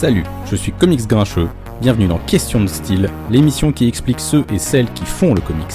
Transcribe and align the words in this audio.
Salut, 0.00 0.24
je 0.46 0.56
suis 0.56 0.72
Comics 0.72 1.06
Grincheux, 1.06 1.50
bienvenue 1.82 2.08
dans 2.08 2.16
Question 2.16 2.62
de 2.62 2.68
style, 2.68 3.10
l'émission 3.28 3.70
qui 3.70 3.86
explique 3.86 4.18
ceux 4.18 4.46
et 4.50 4.58
celles 4.58 4.90
qui 4.94 5.04
font 5.04 5.34
le 5.34 5.42
comics. 5.42 5.66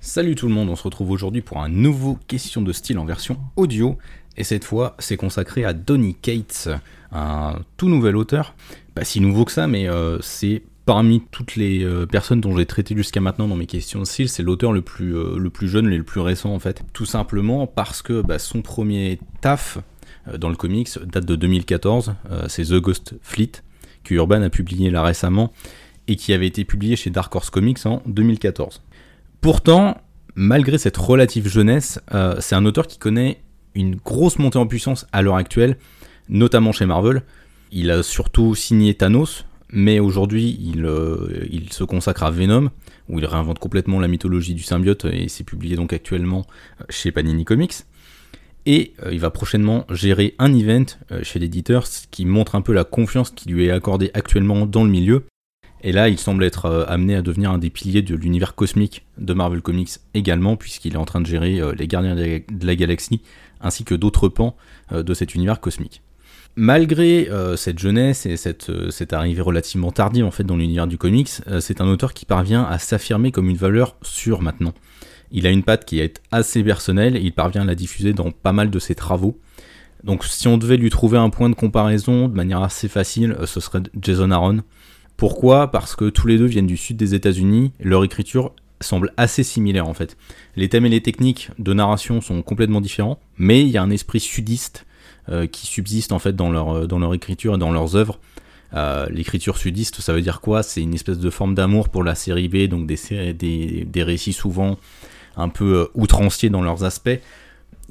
Salut 0.00 0.34
tout 0.34 0.48
le 0.48 0.54
monde, 0.54 0.70
on 0.70 0.76
se 0.76 0.82
retrouve 0.82 1.10
aujourd'hui 1.10 1.42
pour 1.42 1.60
un 1.60 1.68
nouveau 1.68 2.18
Question 2.26 2.62
de 2.62 2.72
style 2.72 2.98
en 2.98 3.04
version 3.04 3.36
audio, 3.56 3.98
et 4.38 4.44
cette 4.44 4.64
fois 4.64 4.96
c'est 4.98 5.18
consacré 5.18 5.66
à 5.66 5.74
Donny 5.74 6.14
Cates, 6.14 6.70
un 7.12 7.58
tout 7.76 7.90
nouvel 7.90 8.16
auteur, 8.16 8.54
pas 8.94 9.04
si 9.04 9.20
nouveau 9.20 9.44
que 9.44 9.52
ça, 9.52 9.66
mais 9.66 9.90
euh, 9.90 10.22
c'est 10.22 10.62
parmi 10.86 11.22
toutes 11.32 11.56
les 11.56 11.84
euh, 11.84 12.06
personnes 12.06 12.40
dont 12.40 12.56
j'ai 12.56 12.64
traité 12.64 12.96
jusqu'à 12.96 13.20
maintenant 13.20 13.46
dans 13.46 13.56
mes 13.56 13.66
questions 13.66 14.00
de 14.00 14.06
style, 14.06 14.30
c'est 14.30 14.42
l'auteur 14.42 14.72
le 14.72 14.80
plus 14.80 15.14
euh, 15.14 15.50
jeune 15.64 15.92
et 15.92 15.98
le 15.98 16.02
plus 16.02 16.22
récent 16.22 16.54
en 16.54 16.58
fait. 16.58 16.82
Tout 16.94 17.04
simplement 17.04 17.66
parce 17.66 18.00
que 18.00 18.22
bah, 18.22 18.38
son 18.38 18.62
premier 18.62 19.18
taf 19.42 19.76
dans 20.38 20.48
le 20.48 20.56
comics 20.56 20.88
date 21.04 21.24
de 21.24 21.36
2014, 21.36 22.14
euh, 22.30 22.44
c'est 22.48 22.64
The 22.64 22.74
Ghost 22.74 23.14
Fleet, 23.22 23.52
que 24.04 24.14
Urban 24.14 24.42
a 24.42 24.50
publié 24.50 24.90
là 24.90 25.02
récemment, 25.02 25.52
et 26.08 26.16
qui 26.16 26.32
avait 26.32 26.46
été 26.46 26.64
publié 26.64 26.96
chez 26.96 27.10
Dark 27.10 27.34
Horse 27.34 27.50
Comics 27.50 27.84
en 27.86 28.02
2014. 28.06 28.82
Pourtant, 29.40 30.00
malgré 30.34 30.78
cette 30.78 30.96
relative 30.96 31.48
jeunesse, 31.48 32.00
euh, 32.12 32.36
c'est 32.40 32.54
un 32.54 32.64
auteur 32.64 32.86
qui 32.86 32.98
connaît 32.98 33.40
une 33.74 33.96
grosse 33.96 34.38
montée 34.38 34.58
en 34.58 34.66
puissance 34.66 35.06
à 35.12 35.22
l'heure 35.22 35.36
actuelle, 35.36 35.76
notamment 36.28 36.72
chez 36.72 36.86
Marvel. 36.86 37.22
Il 37.70 37.90
a 37.90 38.02
surtout 38.02 38.54
signé 38.54 38.94
Thanos, 38.94 39.44
mais 39.70 39.98
aujourd'hui 39.98 40.58
il, 40.60 40.86
il, 41.50 41.72
se 41.72 41.84
consacre 41.84 42.24
à 42.24 42.30
Venom, 42.30 42.70
où 43.08 43.18
il 43.18 43.24
réinvente 43.24 43.58
complètement 43.58 43.98
la 43.98 44.08
mythologie 44.08 44.54
du 44.54 44.62
symbiote, 44.62 45.06
et 45.06 45.28
c'est 45.28 45.44
publié 45.44 45.76
donc 45.76 45.92
actuellement 45.92 46.46
chez 46.90 47.10
Panini 47.12 47.44
Comics. 47.44 47.74
Et 48.66 48.94
euh, 49.04 49.12
il 49.12 49.20
va 49.20 49.30
prochainement 49.30 49.84
gérer 49.90 50.34
un 50.38 50.54
event 50.54 50.84
euh, 51.10 51.22
chez 51.22 51.38
l'éditeur, 51.38 51.86
ce 51.86 52.06
qui 52.10 52.24
montre 52.24 52.54
un 52.54 52.60
peu 52.60 52.72
la 52.72 52.84
confiance 52.84 53.30
qui 53.30 53.48
lui 53.48 53.66
est 53.66 53.70
accordée 53.70 54.10
actuellement 54.14 54.66
dans 54.66 54.84
le 54.84 54.90
milieu. 54.90 55.24
Et 55.84 55.90
là, 55.90 56.08
il 56.08 56.18
semble 56.18 56.44
être 56.44 56.66
euh, 56.66 56.84
amené 56.86 57.16
à 57.16 57.22
devenir 57.22 57.50
un 57.50 57.58
des 57.58 57.70
piliers 57.70 58.02
de 58.02 58.14
l'univers 58.14 58.54
cosmique 58.54 59.04
de 59.18 59.32
Marvel 59.34 59.62
Comics 59.62 59.90
également, 60.14 60.56
puisqu'il 60.56 60.94
est 60.94 60.98
en 60.98 61.04
train 61.04 61.20
de 61.20 61.26
gérer 61.26 61.60
les 61.76 61.88
Gardiens 61.88 62.14
de 62.14 62.66
la 62.66 62.76
Galaxie, 62.76 63.20
ainsi 63.60 63.84
que 63.84 63.96
d'autres 63.96 64.28
pans 64.28 64.56
de 64.92 65.14
cet 65.14 65.34
univers 65.34 65.60
cosmique. 65.60 66.02
Malgré 66.54 67.28
cette 67.56 67.78
jeunesse 67.78 68.26
et 68.26 68.36
cette, 68.36 69.12
arrivée 69.12 69.42
relativement 69.42 69.90
tardive 69.90 70.28
dans 70.44 70.56
l'univers 70.56 70.86
du 70.86 70.98
comics, 70.98 71.30
c'est 71.60 71.80
un 71.80 71.88
auteur 71.88 72.14
qui 72.14 72.26
parvient 72.26 72.64
à 72.64 72.78
s'affirmer 72.78 73.32
comme 73.32 73.48
une 73.48 73.56
valeur 73.56 73.96
sûre 74.02 74.40
maintenant. 74.40 74.74
Il 75.32 75.46
a 75.46 75.50
une 75.50 75.62
patte 75.62 75.86
qui 75.86 75.98
est 75.98 76.20
assez 76.30 76.62
personnelle 76.62 77.16
et 77.16 77.20
il 77.20 77.32
parvient 77.32 77.62
à 77.62 77.64
la 77.64 77.74
diffuser 77.74 78.12
dans 78.12 78.30
pas 78.30 78.52
mal 78.52 78.70
de 78.70 78.78
ses 78.78 78.94
travaux. 78.94 79.38
Donc 80.04 80.24
si 80.24 80.46
on 80.46 80.58
devait 80.58 80.76
lui 80.76 80.90
trouver 80.90 81.16
un 81.16 81.30
point 81.30 81.48
de 81.48 81.54
comparaison 81.54 82.28
de 82.28 82.34
manière 82.34 82.62
assez 82.62 82.88
facile, 82.88 83.36
euh, 83.40 83.46
ce 83.46 83.60
serait 83.60 83.82
Jason 84.00 84.30
Aaron. 84.30 84.60
Pourquoi? 85.16 85.70
Parce 85.70 85.96
que 85.96 86.10
tous 86.10 86.26
les 86.26 86.38
deux 86.38 86.46
viennent 86.46 86.66
du 86.66 86.76
sud 86.76 86.96
des 86.96 87.14
États-Unis, 87.14 87.72
leur 87.80 88.04
écriture 88.04 88.52
semble 88.80 89.12
assez 89.16 89.44
similaire 89.44 89.88
en 89.88 89.94
fait. 89.94 90.16
Les 90.56 90.68
thèmes 90.68 90.84
et 90.86 90.88
les 90.88 91.00
techniques 91.00 91.50
de 91.58 91.72
narration 91.72 92.20
sont 92.20 92.42
complètement 92.42 92.80
différents, 92.80 93.20
mais 93.38 93.62
il 93.62 93.68
y 93.68 93.76
a 93.76 93.82
un 93.82 93.90
esprit 93.90 94.20
sudiste 94.20 94.86
euh, 95.28 95.46
qui 95.46 95.66
subsiste 95.66 96.12
en 96.12 96.18
fait 96.18 96.34
dans 96.34 96.50
leur, 96.50 96.76
euh, 96.76 96.86
dans 96.86 96.98
leur 96.98 97.14
écriture 97.14 97.54
et 97.54 97.58
dans 97.58 97.72
leurs 97.72 97.96
œuvres. 97.96 98.18
L'écriture 99.10 99.58
sudiste, 99.58 100.00
ça 100.00 100.14
veut 100.14 100.22
dire 100.22 100.40
quoi? 100.40 100.62
C'est 100.62 100.80
une 100.80 100.94
espèce 100.94 101.18
de 101.18 101.28
forme 101.28 101.54
d'amour 101.54 101.90
pour 101.90 102.02
la 102.02 102.14
série 102.14 102.48
B, 102.48 102.68
donc 102.68 102.86
des, 102.86 103.34
des, 103.34 103.84
des 103.84 104.02
récits 104.02 104.32
souvent 104.32 104.78
un 105.36 105.48
peu 105.48 105.74
euh, 105.74 105.84
outranciers 105.94 106.50
dans 106.50 106.62
leurs 106.62 106.84
aspects, 106.84 107.20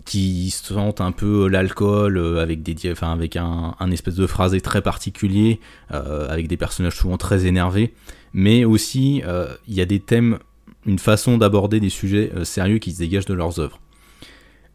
qui 0.06 0.50
sentent 0.50 1.02
un 1.02 1.12
peu 1.12 1.48
l'alcool 1.48 2.18
euh, 2.18 2.42
avec 2.42 2.64
des 2.64 2.92
enfin 2.92 3.12
avec 3.12 3.36
un, 3.36 3.76
espèce 3.92 4.16
de 4.16 4.26
phrasé 4.26 4.60
très 4.62 4.82
particulier 4.82 5.60
euh, 5.92 6.28
avec 6.30 6.48
des 6.48 6.58
personnages 6.58 6.96
souvent 6.96 7.18
très 7.18 7.46
énervés 7.46 7.94
mais 8.34 8.64
aussi 8.64 9.22
il 9.68 9.74
y 9.74 9.82
a 9.82 9.86
des 9.86 10.00
thèmes 10.00 10.40
une 10.88 10.98
façon 10.98 11.38
d'aborder 11.38 11.80
des 11.80 11.90
sujets 11.90 12.32
sérieux 12.44 12.80
qui 12.80 12.94
se 12.94 13.00
dégagent 13.00 13.26
de 13.26 13.34
leurs 13.34 13.60
œuvres 13.60 13.80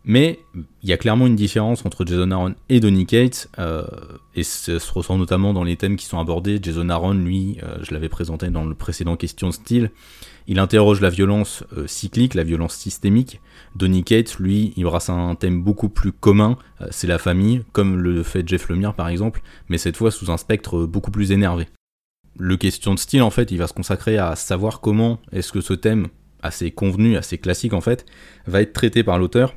mais 0.05 0.38
il 0.55 0.88
y 0.88 0.93
a 0.93 0.99
clairement 0.99 1.26
une 1.26 1.34
différence 1.34 1.84
entre 1.84 2.05
Jason 2.06 2.31
Aaron 2.31 2.55
et 2.69 2.78
Donny 2.78 3.06
Cates, 3.06 3.49
et 4.37 4.43
ça 4.44 4.78
se 4.78 4.93
ressent 4.93 5.19
notamment 5.19 5.53
dans 5.53 5.65
les 5.65 5.75
thèmes 5.75 5.97
qui 5.97 6.06
sont 6.06 6.21
abordés. 6.21 6.60
Jason 6.62 6.91
Aaron, 6.91 7.15
lui, 7.15 7.59
je 7.82 7.93
l'avais 7.93 8.09
présenté 8.09 8.50
dans 8.50 8.65
le 8.65 8.76
précédent 8.76 9.16
question 9.16 9.50
style, 9.50 9.91
il 10.49 10.59
interroge 10.59 11.01
la 11.01 11.11
violence 11.11 11.65
euh, 11.77 11.87
cyclique, 11.87 12.34
la 12.34 12.45
violence 12.45 12.75
systémique. 12.75 13.41
Donny 13.75 14.05
Cates, 14.05 14.39
lui, 14.39 14.73
il 14.77 14.84
brasse 14.84 15.11
un 15.11 15.34
thème 15.34 15.62
beaucoup 15.62 15.89
plus 15.89 16.12
commun, 16.12 16.57
euh, 16.81 16.87
c'est 16.91 17.07
la 17.07 17.19
famille, 17.19 17.62
comme 17.73 17.99
le 17.99 18.23
fait 18.23 18.47
Jeff 18.49 18.69
Lemire 18.69 18.95
par 18.95 19.09
exemple, 19.09 19.43
mais 19.69 19.79
cette 19.79 19.97
fois 19.97 20.11
sous 20.11 20.31
un 20.31 20.37
spectre 20.37 20.87
beaucoup 20.87 21.11
plus 21.11 21.33
énervé. 21.33 21.67
Le 22.39 22.56
question 22.56 22.95
de 22.95 22.99
style, 22.99 23.23
en 23.23 23.31
fait, 23.31 23.51
il 23.51 23.59
va 23.59 23.67
se 23.67 23.73
consacrer 23.73 24.19
à 24.19 24.37
savoir 24.37 24.81
comment 24.81 25.19
est-ce 25.33 25.53
que 25.53 25.61
ce 25.61 25.73
thème, 25.73 26.09
assez 26.43 26.71
convenu, 26.71 27.17
assez 27.17 27.39
classique 27.39 27.73
en 27.73 27.81
fait, 27.81 28.06
va 28.47 28.62
être 28.62 28.73
traité 28.73 29.03
par 29.03 29.19
l'auteur, 29.19 29.55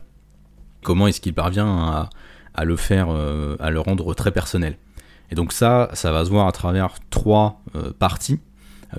comment 0.81 1.07
est-ce 1.07 1.21
qu'il 1.21 1.33
parvient 1.33 2.09
à, 2.55 2.65
le 2.65 2.75
faire, 2.77 3.09
euh, 3.09 3.55
à 3.59 3.69
le 3.69 3.79
rendre 3.79 4.13
très 4.13 4.31
personnel. 4.31 4.77
Et 5.29 5.35
donc 5.35 5.53
ça, 5.53 5.89
ça 5.93 6.11
va 6.11 6.25
se 6.25 6.29
voir 6.29 6.47
à 6.47 6.51
travers 6.51 6.95
trois 7.11 7.61
parties. 7.99 8.39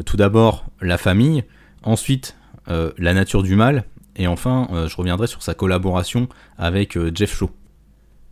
tout 0.06 0.16
d'abord, 0.16 0.64
la 0.80 0.96
famille, 0.96 1.42
Ensuite, 1.82 2.36
euh, 2.68 2.92
la 2.98 3.14
nature 3.14 3.42
du 3.42 3.56
mal. 3.56 3.84
Et 4.16 4.26
enfin, 4.26 4.68
euh, 4.72 4.88
je 4.88 4.96
reviendrai 4.96 5.26
sur 5.26 5.42
sa 5.42 5.54
collaboration 5.54 6.28
avec 6.58 6.96
euh, 6.96 7.10
Jeff 7.14 7.34
Shaw. 7.36 7.50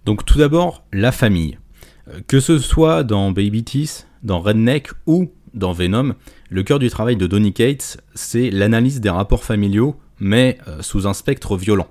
Donc 0.04 0.24
tout 0.24 0.38
d'abord, 0.38 0.84
la 0.92 1.12
famille. 1.12 1.58
Que 2.26 2.40
ce 2.40 2.58
soit 2.58 3.04
dans 3.04 3.30
Baby 3.32 3.64
Teeth, 3.64 4.06
dans 4.22 4.40
Redneck 4.40 4.88
ou 5.06 5.30
dans 5.52 5.72
Venom, 5.72 6.14
le 6.48 6.62
cœur 6.62 6.78
du 6.78 6.88
travail 6.88 7.16
de 7.16 7.26
Donny 7.26 7.52
Cates, 7.52 7.98
c'est 8.14 8.50
l'analyse 8.50 9.00
des 9.00 9.10
rapports 9.10 9.44
familiaux, 9.44 9.96
mais 10.18 10.56
sous 10.80 11.06
un 11.06 11.12
spectre 11.12 11.58
violent. 11.58 11.88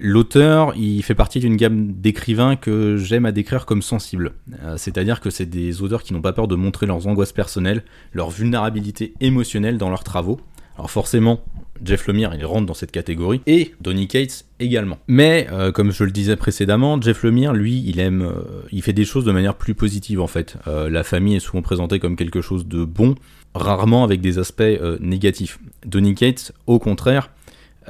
L'auteur, 0.00 0.74
il 0.76 1.02
fait 1.02 1.14
partie 1.14 1.38
d'une 1.38 1.56
gamme 1.56 1.92
d'écrivains 1.92 2.56
que 2.56 2.96
j'aime 2.96 3.26
à 3.26 3.32
décrire 3.32 3.66
comme 3.66 3.82
sensibles. 3.82 4.32
C'est-à-dire 4.76 5.20
que 5.20 5.28
c'est 5.28 5.46
des 5.46 5.82
auteurs 5.82 6.02
qui 6.02 6.14
n'ont 6.14 6.22
pas 6.22 6.32
peur 6.32 6.48
de 6.48 6.54
montrer 6.54 6.86
leurs 6.86 7.06
angoisses 7.06 7.32
personnelles, 7.32 7.84
leur 8.12 8.30
vulnérabilité 8.30 9.12
émotionnelle 9.20 9.76
dans 9.76 9.90
leurs 9.90 10.04
travaux. 10.04 10.40
Alors 10.76 10.90
forcément, 10.90 11.44
Jeff 11.84 12.06
Lemire, 12.06 12.34
il 12.34 12.44
rentre 12.46 12.66
dans 12.66 12.74
cette 12.74 12.92
catégorie, 12.92 13.40
et 13.46 13.74
Donny 13.80 14.06
Cates 14.06 14.44
également. 14.60 14.98
Mais, 15.08 15.48
euh, 15.52 15.72
comme 15.72 15.90
je 15.90 16.04
le 16.04 16.10
disais 16.10 16.36
précédemment, 16.36 17.00
Jeff 17.00 17.22
Lemire, 17.22 17.52
lui, 17.52 17.82
il 17.86 18.00
aime, 18.00 18.22
euh, 18.22 18.62
il 18.70 18.82
fait 18.82 18.92
des 18.92 19.04
choses 19.04 19.24
de 19.24 19.32
manière 19.32 19.54
plus 19.54 19.74
positive 19.74 20.20
en 20.20 20.26
fait. 20.26 20.56
Euh, 20.66 20.88
la 20.88 21.02
famille 21.02 21.36
est 21.36 21.40
souvent 21.40 21.62
présentée 21.62 21.98
comme 21.98 22.16
quelque 22.16 22.40
chose 22.40 22.66
de 22.66 22.84
bon, 22.84 23.16
rarement 23.54 24.04
avec 24.04 24.20
des 24.20 24.38
aspects 24.38 24.62
négatifs. 25.00 25.58
Donny 25.84 26.14
Cates, 26.14 26.52
au 26.66 26.78
contraire, 26.78 27.30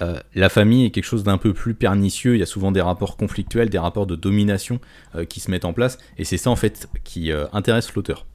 euh, 0.00 0.20
la 0.34 0.48
famille 0.48 0.86
est 0.86 0.90
quelque 0.90 1.04
chose 1.04 1.24
d'un 1.24 1.38
peu 1.38 1.52
plus 1.52 1.74
pernicieux, 1.74 2.34
il 2.34 2.38
y 2.38 2.42
a 2.42 2.46
souvent 2.46 2.72
des 2.72 2.80
rapports 2.80 3.16
conflictuels, 3.16 3.68
des 3.68 3.78
rapports 3.78 4.06
de 4.06 4.16
domination 4.16 4.80
euh, 5.14 5.24
qui 5.24 5.40
se 5.40 5.50
mettent 5.50 5.64
en 5.64 5.72
place, 5.72 5.98
et 6.18 6.24
c'est 6.24 6.36
ça 6.36 6.50
en 6.50 6.56
fait 6.56 6.88
qui 7.04 7.30
euh, 7.30 7.46
intéresse 7.52 7.92
l'auteur. 7.94 8.26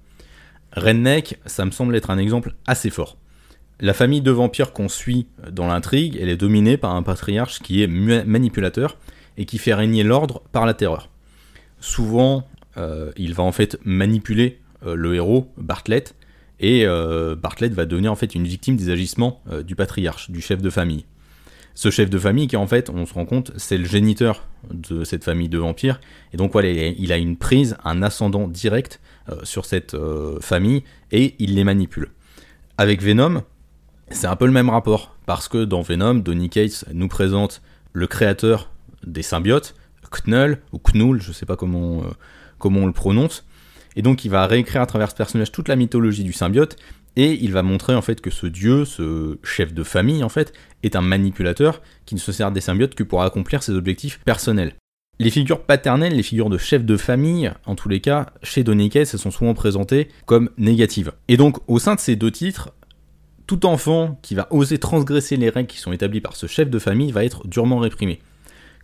Redneck, 0.73 1.39
ça 1.45 1.65
me 1.65 1.71
semble 1.71 1.95
être 1.95 2.09
un 2.09 2.17
exemple 2.17 2.53
assez 2.67 2.89
fort. 2.89 3.17
La 3.79 3.93
famille 3.93 4.21
de 4.21 4.31
vampires 4.31 4.73
qu'on 4.73 4.89
suit 4.89 5.27
dans 5.51 5.67
l'intrigue, 5.67 6.17
elle 6.19 6.29
est 6.29 6.37
dominée 6.37 6.77
par 6.77 6.95
un 6.95 7.03
patriarche 7.03 7.59
qui 7.59 7.81
est 7.83 7.87
manipulateur 7.87 8.97
et 9.37 9.45
qui 9.45 9.59
fait 9.59 9.73
régner 9.73 10.03
l'ordre 10.03 10.41
par 10.51 10.65
la 10.65 10.73
terreur. 10.73 11.09
Souvent, 11.79 12.47
il 13.17 13.35
va 13.35 13.43
en 13.43 13.51
fait 13.51 13.77
manipuler 13.85 14.59
le 14.83 15.13
héros, 15.13 15.51
Bartlett, 15.57 16.15
et 16.59 16.87
Bartlett 17.37 17.71
va 17.71 17.85
devenir 17.85 18.11
en 18.11 18.15
fait 18.15 18.33
une 18.33 18.45
victime 18.45 18.77
des 18.77 18.89
agissements 18.89 19.43
du 19.63 19.75
patriarche, 19.75 20.31
du 20.31 20.41
chef 20.41 20.59
de 20.59 20.71
famille 20.71 21.05
ce 21.77 21.91
chef 21.91 22.09
de 22.09 22.17
famille 22.17 22.47
qui 22.47 22.57
en 22.57 22.65
fait, 22.65 22.89
on 22.89 23.05
se 23.05 23.13
rend 23.13 23.27
compte, 23.27 23.51
c'est 23.55 23.77
le 23.77 23.85
géniteur 23.85 24.47
de 24.71 25.03
cette 25.03 25.23
famille 25.23 25.47
de 25.47 25.59
vampires. 25.59 26.01
Et 26.33 26.37
donc 26.37 26.51
voilà, 26.51 26.69
il 26.69 27.11
a 27.11 27.17
une 27.17 27.37
prise, 27.37 27.77
un 27.83 28.01
ascendant 28.01 28.47
direct 28.47 28.99
euh, 29.29 29.35
sur 29.43 29.65
cette 29.65 29.93
euh, 29.93 30.39
famille 30.39 30.83
et 31.11 31.35
il 31.37 31.53
les 31.53 31.63
manipule. 31.63 32.09
Avec 32.79 33.03
Venom, 33.03 33.43
c'est 34.09 34.25
un 34.25 34.35
peu 34.35 34.47
le 34.47 34.51
même 34.51 34.71
rapport, 34.71 35.15
parce 35.27 35.47
que 35.47 35.65
dans 35.65 35.83
Venom, 35.83 36.15
Donny 36.15 36.49
Cates 36.49 36.85
nous 36.93 37.07
présente 37.09 37.61
le 37.93 38.07
créateur 38.07 38.71
des 39.05 39.21
symbiotes, 39.21 39.75
Knull, 40.09 40.59
ou 40.71 40.79
Knull, 40.79 41.21
je 41.21 41.31
sais 41.31 41.45
pas 41.45 41.57
comment, 41.57 41.99
euh, 41.99 42.07
comment 42.57 42.79
on 42.79 42.87
le 42.87 42.91
prononce, 42.91 43.45
et 43.95 44.01
donc 44.01 44.25
il 44.25 44.31
va 44.31 44.47
réécrire 44.47 44.81
à 44.81 44.87
travers 44.87 45.11
ce 45.11 45.15
personnage 45.15 45.51
toute 45.51 45.67
la 45.67 45.75
mythologie 45.75 46.23
du 46.23 46.33
symbiote, 46.33 46.75
et 47.17 47.33
il 47.43 47.51
va 47.51 47.63
montrer 47.63 47.95
en 47.95 48.01
fait 48.01 48.21
que 48.21 48.29
ce 48.29 48.45
dieu, 48.45 48.85
ce 48.85 49.39
chef 49.43 49.73
de 49.73 49.83
famille 49.83 50.23
en 50.23 50.29
fait, 50.29 50.53
est 50.83 50.95
un 50.95 51.01
manipulateur 51.01 51.81
qui 52.05 52.15
ne 52.15 52.19
se 52.19 52.31
sert 52.31 52.51
des 52.51 52.61
symbiotes 52.61 52.95
que 52.95 53.03
pour 53.03 53.23
accomplir 53.23 53.63
ses 53.63 53.73
objectifs 53.73 54.19
personnels. 54.23 54.75
Les 55.19 55.31
figures 55.31 55.63
paternelles, 55.63 56.15
les 56.15 56.21
figures 56.21 56.51
de 56.51 56.59
chef 56.59 56.85
de 56.85 56.95
famille, 56.95 57.51
en 57.65 57.73
tous 57.73 57.89
les 57.89 58.01
cas, 58.01 58.27
chez 58.43 58.63
Donny 58.63 58.91
elles 58.93 59.07
sont 59.07 59.31
souvent 59.31 59.55
présentées 59.55 60.09
comme 60.27 60.51
négatives. 60.59 61.11
Et 61.27 61.37
donc, 61.37 61.57
au 61.67 61.79
sein 61.79 61.95
de 61.95 61.99
ces 61.99 62.15
deux 62.15 62.29
titres, 62.29 62.71
tout 63.47 63.65
enfant 63.65 64.19
qui 64.21 64.35
va 64.35 64.47
oser 64.51 64.77
transgresser 64.77 65.35
les 65.35 65.49
règles 65.49 65.67
qui 65.67 65.79
sont 65.79 65.91
établies 65.91 66.21
par 66.21 66.35
ce 66.35 66.45
chef 66.45 66.69
de 66.69 66.77
famille 66.77 67.11
va 67.11 67.25
être 67.25 67.47
durement 67.47 67.79
réprimé. 67.79 68.21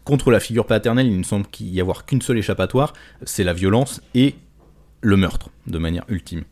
contre 0.06 0.32
la 0.32 0.40
figure 0.40 0.66
paternelle, 0.66 1.08
il 1.08 1.18
ne 1.18 1.24
semble 1.24 1.46
qu'il 1.48 1.70
y 1.70 1.80
avoir 1.80 2.06
qu'une 2.06 2.22
seule 2.22 2.40
échappatoire, 2.40 2.94
c'est 3.22 3.44
la 3.44 3.54
violence 3.54 4.02
et 4.16 4.36
le 5.02 5.16
meurtre, 5.18 5.50
de 5.68 5.78
manière 5.78 6.04
ultime. 6.10 6.44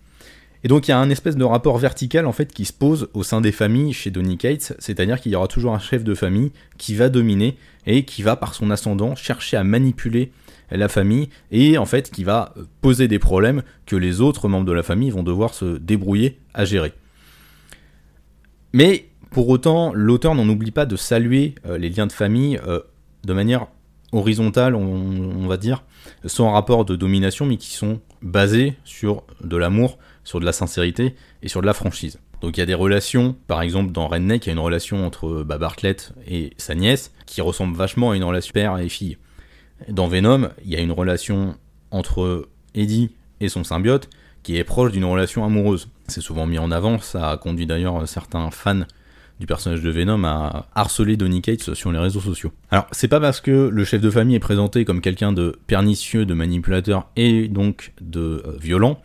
Et 0.63 0.67
donc 0.67 0.87
il 0.87 0.91
y 0.91 0.93
a 0.93 0.99
un 0.99 1.09
espèce 1.09 1.35
de 1.35 1.43
rapport 1.43 1.77
vertical 1.77 2.25
en 2.25 2.31
fait 2.31 2.53
qui 2.53 2.65
se 2.65 2.73
pose 2.73 3.09
au 3.13 3.23
sein 3.23 3.41
des 3.41 3.51
familles 3.51 3.93
chez 3.93 4.11
Donny 4.11 4.37
Cates, 4.37 4.73
c'est-à-dire 4.79 5.19
qu'il 5.19 5.31
y 5.31 5.35
aura 5.35 5.47
toujours 5.47 5.73
un 5.73 5.79
chef 5.79 6.03
de 6.03 6.13
famille 6.13 6.51
qui 6.77 6.95
va 6.95 7.09
dominer 7.09 7.57
et 7.87 8.05
qui 8.05 8.21
va 8.21 8.35
par 8.35 8.53
son 8.53 8.69
ascendant 8.69 9.15
chercher 9.15 9.57
à 9.57 9.63
manipuler 9.63 10.31
la 10.69 10.87
famille 10.87 11.29
et 11.51 11.77
en 11.77 11.85
fait 11.85 12.11
qui 12.11 12.23
va 12.23 12.53
poser 12.81 13.07
des 13.07 13.19
problèmes 13.19 13.63
que 13.85 13.95
les 13.95 14.21
autres 14.21 14.47
membres 14.47 14.65
de 14.65 14.71
la 14.71 14.83
famille 14.83 15.09
vont 15.09 15.23
devoir 15.23 15.53
se 15.53 15.77
débrouiller 15.77 16.39
à 16.53 16.63
gérer. 16.63 16.93
Mais 18.73 19.09
pour 19.31 19.49
autant, 19.49 19.93
l'auteur 19.93 20.35
n'en 20.35 20.47
oublie 20.47 20.71
pas 20.71 20.85
de 20.85 20.95
saluer 20.95 21.55
euh, 21.65 21.77
les 21.77 21.89
liens 21.89 22.07
de 22.07 22.11
famille 22.11 22.59
euh, 22.67 22.81
de 23.25 23.33
manière 23.33 23.67
horizontale, 24.11 24.75
on, 24.75 25.47
va 25.47 25.57
dire, 25.57 25.83
sans 26.25 26.51
rapport 26.51 26.85
de 26.85 26.95
domination, 26.95 27.45
mais 27.45 27.57
qui 27.57 27.73
sont 27.73 27.99
basés 28.21 28.75
sur 28.83 29.23
de 29.43 29.57
l'amour, 29.57 29.97
sur 30.23 30.39
de 30.39 30.45
la 30.45 30.51
sincérité 30.51 31.15
et 31.41 31.47
sur 31.47 31.61
de 31.61 31.65
la 31.65 31.73
franchise. 31.73 32.19
Donc 32.41 32.57
il 32.57 32.59
y 32.59 32.63
a 32.63 32.65
des 32.65 32.73
relations, 32.73 33.35
par 33.47 33.61
exemple 33.61 33.91
dans 33.91 34.07
Redneck, 34.07 34.45
il 34.45 34.49
y 34.49 34.51
a 34.51 34.53
une 34.53 34.59
relation 34.59 35.05
entre 35.05 35.43
bah, 35.43 35.57
Bartlett 35.57 36.11
et 36.27 36.51
sa 36.57 36.75
nièce, 36.75 37.11
qui 37.25 37.41
ressemble 37.41 37.75
vachement 37.75 38.11
à 38.11 38.15
une 38.15 38.23
relation 38.23 38.51
père 38.51 38.77
et 38.79 38.89
fille. 38.89 39.17
Dans 39.89 40.07
Venom, 40.07 40.49
il 40.63 40.71
y 40.71 40.75
a 40.75 40.79
une 40.79 40.91
relation 40.91 41.55
entre 41.91 42.47
Eddie 42.73 43.11
et 43.39 43.49
son 43.49 43.63
symbiote, 43.63 44.09
qui 44.43 44.57
est 44.57 44.63
proche 44.63 44.91
d'une 44.91 45.05
relation 45.05 45.45
amoureuse. 45.45 45.89
C'est 46.07 46.21
souvent 46.21 46.45
mis 46.47 46.57
en 46.57 46.71
avant, 46.71 46.99
ça 46.99 47.29
a 47.29 47.37
conduit 47.37 47.65
d'ailleurs 47.65 48.07
certains 48.07 48.49
fans 48.51 48.85
du 49.41 49.47
personnage 49.47 49.81
de 49.81 49.89
Venom 49.89 50.23
à 50.23 50.67
harceler 50.75 51.17
Donny 51.17 51.41
Cates 51.41 51.73
sur 51.73 51.91
les 51.91 51.97
réseaux 51.97 52.21
sociaux. 52.21 52.51
Alors, 52.69 52.85
c'est 52.91 53.07
pas 53.07 53.19
parce 53.19 53.41
que 53.41 53.69
le 53.69 53.83
chef 53.83 53.99
de 53.99 54.11
famille 54.11 54.35
est 54.35 54.39
présenté 54.39 54.85
comme 54.85 55.01
quelqu'un 55.01 55.33
de 55.33 55.57
pernicieux, 55.65 56.27
de 56.27 56.35
manipulateur 56.35 57.09
et 57.15 57.47
donc 57.47 57.91
de 57.99 58.43
euh, 58.45 58.57
violent 58.59 59.01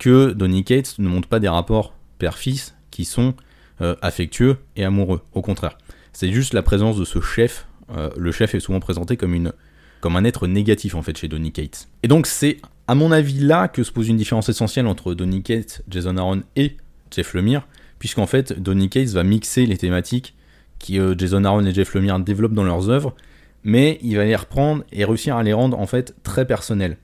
que 0.00 0.32
Donny 0.32 0.64
Cates 0.64 0.98
ne 0.98 1.08
montre 1.08 1.28
pas 1.28 1.38
des 1.38 1.48
rapports 1.48 1.94
père-fils 2.18 2.74
qui 2.90 3.04
sont 3.04 3.34
euh, 3.80 3.94
affectueux 4.02 4.56
et 4.74 4.84
amoureux. 4.84 5.20
Au 5.32 5.40
contraire, 5.40 5.78
c'est 6.12 6.32
juste 6.32 6.52
la 6.52 6.62
présence 6.62 6.98
de 6.98 7.04
ce 7.04 7.20
chef. 7.20 7.68
Euh, 7.96 8.10
le 8.16 8.32
chef 8.32 8.56
est 8.56 8.60
souvent 8.60 8.80
présenté 8.80 9.16
comme 9.16 10.16
un 10.16 10.24
être 10.24 10.48
négatif 10.48 10.96
en 10.96 11.02
fait 11.02 11.16
chez 11.16 11.28
Donny 11.28 11.52
Cates. 11.52 11.88
Et 12.02 12.08
donc 12.08 12.26
c'est 12.26 12.58
à 12.88 12.96
mon 12.96 13.12
avis 13.12 13.38
là 13.38 13.68
que 13.68 13.84
se 13.84 13.92
pose 13.92 14.08
une 14.08 14.16
différence 14.16 14.48
essentielle 14.48 14.88
entre 14.88 15.14
Donny 15.14 15.44
Cates, 15.44 15.82
Jason 15.88 16.16
Aaron 16.16 16.42
et 16.56 16.76
Jeff 17.12 17.34
Lemire, 17.34 17.68
puisqu'en 18.06 18.28
fait 18.28 18.52
Donny 18.52 18.88
Cates 18.88 19.08
va 19.08 19.24
mixer 19.24 19.66
les 19.66 19.76
thématiques 19.76 20.36
qui 20.78 21.00
euh, 21.00 21.16
Jason 21.18 21.42
Aaron 21.42 21.66
et 21.66 21.74
Jeff 21.74 21.92
Lemire 21.92 22.20
développent 22.20 22.54
dans 22.54 22.62
leurs 22.62 22.88
œuvres, 22.88 23.16
mais 23.64 23.98
il 24.00 24.16
va 24.16 24.24
les 24.24 24.36
reprendre 24.36 24.84
et 24.92 25.04
réussir 25.04 25.34
à 25.34 25.42
les 25.42 25.52
rendre 25.52 25.76
en 25.76 25.88
fait 25.88 26.14
très 26.22 26.46
personnels. 26.46 26.98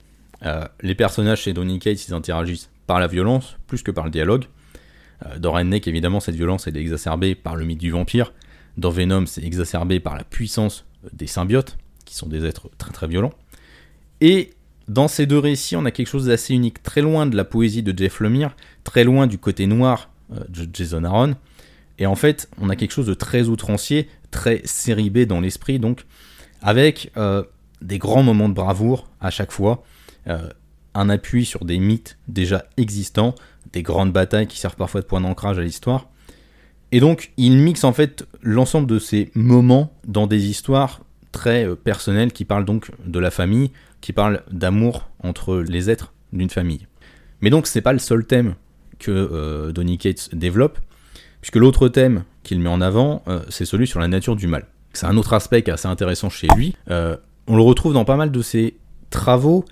Euh, 0.47 0.65
les 0.81 0.95
personnages 0.95 1.41
chez 1.41 1.55
Donny 1.55 1.81
Cates, 1.81 2.07
ils 2.07 2.15
interagissent 2.15 2.71
par 2.87 3.01
la 3.01 3.09
violence 3.09 3.57
plus 3.67 3.83
que 3.83 3.91
par 3.91 4.05
le 4.05 4.13
dialogue. 4.13 4.45
Euh, 5.27 5.41
dans 5.41 5.51
Redneck, 5.51 5.89
évidemment, 5.89 6.21
cette 6.21 6.37
violence 6.37 6.69
est 6.69 6.77
exacerbée 6.77 7.35
par 7.35 7.57
le 7.57 7.65
mythe 7.65 7.81
du 7.81 7.91
vampire. 7.91 8.33
Dans 8.77 8.91
Venom, 8.91 9.27
c'est 9.27 9.43
exacerbé 9.43 9.99
par 9.99 10.17
la 10.17 10.23
puissance 10.23 10.85
des 11.13 11.27
symbiotes, 11.27 11.79
qui 12.05 12.15
sont 12.15 12.29
des 12.29 12.45
êtres 12.45 12.71
très 12.79 12.93
très 12.93 13.09
violents. 13.09 13.33
Et 14.21 14.51
dans 14.87 15.09
ces 15.09 15.27
deux 15.27 15.41
récits, 15.41 15.75
on 15.75 15.85
a 15.85 15.91
quelque 15.91 16.07
chose 16.07 16.27
d'assez 16.27 16.55
unique, 16.55 16.81
très 16.85 17.01
loin 17.01 17.27
de 17.27 17.37
la 17.37 17.45
poésie 17.45 17.83
de 17.83 17.93
Jeff 17.99 18.21
Lemire, 18.21 18.55
très 18.85 19.03
loin 19.03 19.27
du 19.27 19.39
côté 19.39 19.67
noir 19.67 20.12
Jason 20.73 21.05
Aaron. 21.05 21.35
Et 21.99 22.07
en 22.07 22.15
fait, 22.15 22.49
on 22.61 22.71
a 22.71 22.77
quelque 22.77 22.93
chose 22.93 23.07
de 23.07 23.15
très 23.15 23.49
outrancier, 23.49 24.09
très 24.31 24.63
série 24.65 25.11
B 25.11 25.21
dans 25.21 25.41
l'esprit, 25.41 25.79
donc 25.79 26.05
avec 26.63 27.13
euh, 27.17 27.43
des 27.81 27.99
grands 27.99 28.23
moments 28.23 28.49
de 28.49 28.55
bravoure 28.55 29.09
à 29.21 29.31
chaque 29.31 29.53
fois, 29.53 29.83
euh, 30.29 30.49
un 30.95 31.09
appui 31.09 31.45
sur 31.45 31.65
des 31.65 31.79
mythes 31.79 32.19
déjà 32.29 32.65
existants, 32.77 33.35
des 33.73 33.83
grandes 33.83 34.13
batailles 34.13 34.47
qui 34.47 34.59
servent 34.59 34.77
parfois 34.77 35.01
de 35.01 35.07
point 35.07 35.21
d'ancrage 35.21 35.59
à 35.59 35.63
l'histoire. 35.63 36.09
Et 36.93 37.01
donc, 37.01 37.33
il 37.37 37.57
mixe 37.57 37.85
en 37.85 37.93
fait 37.93 38.27
l'ensemble 38.43 38.87
de 38.87 38.99
ces 38.99 39.31
moments 39.35 39.93
dans 40.07 40.27
des 40.27 40.47
histoires 40.47 41.01
très 41.31 41.75
personnelles 41.77 42.33
qui 42.33 42.45
parlent 42.45 42.67
donc 42.67 42.91
de 43.07 43.19
la 43.19 43.31
famille, 43.31 43.71
qui 44.03 44.13
parlent 44.13 44.43
d'amour 44.51 45.09
entre 45.21 45.57
les 45.57 45.89
êtres 45.89 46.13
d'une 46.33 46.51
famille. 46.51 46.87
Mais 47.41 47.49
donc, 47.49 47.67
c'est 47.67 47.81
pas 47.81 47.95
le 47.95 47.99
seul 47.99 48.27
thème 48.27 48.55
que 49.03 49.11
euh, 49.11 49.73
Donny 49.73 49.99
Cates 49.99 50.31
développe, 50.33 50.79
puisque 51.41 51.57
l'autre 51.57 51.89
thème 51.89 52.25
qu'il 52.43 52.61
met 52.61 52.69
en 52.69 52.81
avant, 52.81 53.23
euh, 53.29 53.41
c'est 53.49 53.65
celui 53.65 53.87
sur 53.87 54.01
la 54.01 54.09
nature 54.09 54.37
du 54.37 54.47
mal. 54.47 54.67
C'est 54.93 55.07
un 55.07 55.17
autre 55.17 55.35
aspect 55.35 55.63
qui 55.63 55.71
est 55.71 55.73
assez 55.73 55.89
intéressant 55.89 56.31
chez 56.31 56.47
lui. 56.57 56.75
Euh, 56.91 57.17
on 57.47 57.57
le 57.57 57.63
retrouve 57.63 57.93
dans 57.93 58.05
pas 58.05 58.17
mal 58.17 58.31
de 58.31 58.43
ses 58.43 58.77
travaux, 59.11 59.65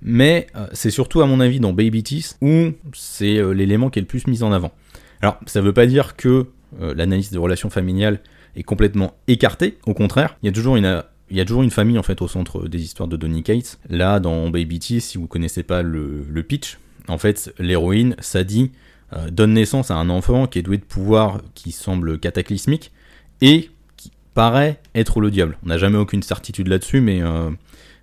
mais 0.00 0.46
c'est 0.72 0.90
surtout 0.90 1.20
à 1.20 1.26
mon 1.26 1.40
avis 1.40 1.60
dans 1.60 1.72
Baby 1.72 2.02
Teeth 2.02 2.36
où 2.40 2.70
c'est 2.94 3.42
l'élément 3.54 3.90
qui 3.90 3.98
est 3.98 4.02
le 4.02 4.08
plus 4.08 4.26
mis 4.26 4.42
en 4.42 4.52
avant. 4.52 4.72
Alors, 5.20 5.38
ça 5.46 5.60
ne 5.60 5.66
veut 5.66 5.72
pas 5.72 5.86
dire 5.86 6.16
que 6.16 6.46
l'analyse 6.80 7.30
des 7.30 7.38
relations 7.38 7.70
familiales 7.70 8.20
est 8.56 8.62
complètement 8.62 9.14
écartée, 9.26 9.78
au 9.86 9.94
contraire, 9.94 10.36
il 10.42 10.46
y 10.46 10.48
a 10.48 10.52
toujours 10.52 10.76
une 10.76 11.02
il 11.30 11.36
y 11.36 11.40
a 11.40 11.44
toujours 11.44 11.62
une 11.62 11.70
famille 11.70 11.98
en 11.98 12.02
fait 12.02 12.22
au 12.22 12.28
centre 12.28 12.68
des 12.68 12.82
histoires 12.82 13.08
de 13.08 13.16
Donny 13.16 13.42
Cates. 13.42 13.78
Là, 13.90 14.18
dans 14.20 14.48
Baby 14.48 14.78
Teeth, 14.78 15.02
si 15.02 15.18
vous 15.18 15.26
connaissez 15.26 15.62
pas 15.62 15.82
le 15.82 16.42
pitch, 16.42 16.78
en 17.08 17.18
fait, 17.18 17.52
l'héroïne, 17.58 18.16
Sadie, 18.20 18.70
euh, 19.14 19.30
donne 19.30 19.54
naissance 19.54 19.90
à 19.90 19.94
un 19.96 20.10
enfant 20.10 20.46
qui 20.46 20.58
est 20.58 20.62
doué 20.62 20.76
de 20.76 20.84
pouvoirs 20.84 21.40
qui 21.54 21.72
semblent 21.72 22.18
cataclysmiques 22.18 22.92
et 23.40 23.70
qui 23.96 24.12
paraît 24.34 24.80
être 24.94 25.20
le 25.20 25.30
diable. 25.30 25.56
On 25.64 25.68
n'a 25.68 25.78
jamais 25.78 25.98
aucune 25.98 26.22
certitude 26.22 26.68
là-dessus, 26.68 27.00
mais 27.00 27.22
euh, 27.22 27.50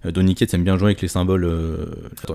Donny 0.04 0.34
Cates 0.34 0.54
aime 0.56 0.64
bien 0.64 0.78
jouer 0.78 0.88
avec 0.88 1.02
les 1.02 1.08
symboles 1.08 1.46
euh, 1.46 1.86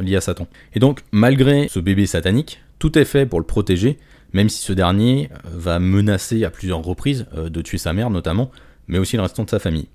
liés 0.01 0.17
à 0.17 0.21
Satan. 0.21 0.47
Et 0.75 0.79
donc, 0.79 1.01
malgré 1.11 1.69
ce 1.69 1.81
bébé 1.81 2.07
satanique, 2.07 2.61
tout 2.79 2.97
est 2.97 3.05
fait 3.05 3.27
pour 3.27 3.41
le 3.41 3.47
protéger, 3.47 3.99
même 4.33 4.49
si 4.49 4.63
ce 4.63 4.73
dernier 4.73 5.29
va 5.53 5.81
menacer 5.81 6.45
à 6.45 6.51
plusieurs 6.51 6.83
reprises 6.83 7.27
de 7.37 7.63
tuer 7.63 7.79
sa 7.79 7.93
mère 7.93 8.11
notamment, 8.11 8.51
mais 8.87 8.99
aussi 8.99 9.17
le 9.17 9.23
restant 9.23 9.45
de 9.45 9.51
sa 9.51 9.59
famille. 9.59 9.89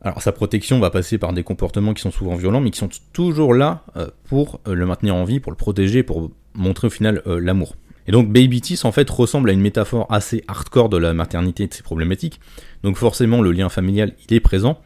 Alors 0.00 0.22
sa 0.22 0.32
protection 0.32 0.78
va 0.78 0.90
passer 0.90 1.18
par 1.18 1.32
des 1.32 1.42
comportements 1.42 1.92
qui 1.92 2.02
sont 2.02 2.10
souvent 2.10 2.36
violents, 2.36 2.60
mais 2.60 2.70
qui 2.70 2.78
sont 2.78 2.88
toujours 3.12 3.52
là 3.52 3.82
euh, 3.96 4.08
pour 4.28 4.60
euh, 4.68 4.74
le 4.74 4.86
maintenir 4.86 5.14
en 5.14 5.24
vie, 5.24 5.40
pour 5.40 5.50
le 5.50 5.56
protéger, 5.56 6.02
pour 6.02 6.30
montrer 6.54 6.86
au 6.86 6.90
final 6.90 7.22
euh, 7.26 7.40
l'amour. 7.40 7.74
Et 8.06 8.12
donc 8.12 8.32
Baby 8.32 8.62
en 8.84 8.92
fait 8.92 9.10
ressemble 9.10 9.50
à 9.50 9.52
une 9.52 9.60
métaphore 9.60 10.06
assez 10.08 10.42
hardcore 10.48 10.88
de 10.88 10.96
la 10.96 11.12
maternité 11.12 11.64
et 11.64 11.66
de 11.66 11.74
ses 11.74 11.82
problématiques. 11.82 12.40
Donc 12.82 12.96
forcément 12.96 13.42
le 13.42 13.52
lien 13.52 13.68
familial 13.68 14.14
il 14.28 14.34
est 14.34 14.40
présent, 14.40 14.80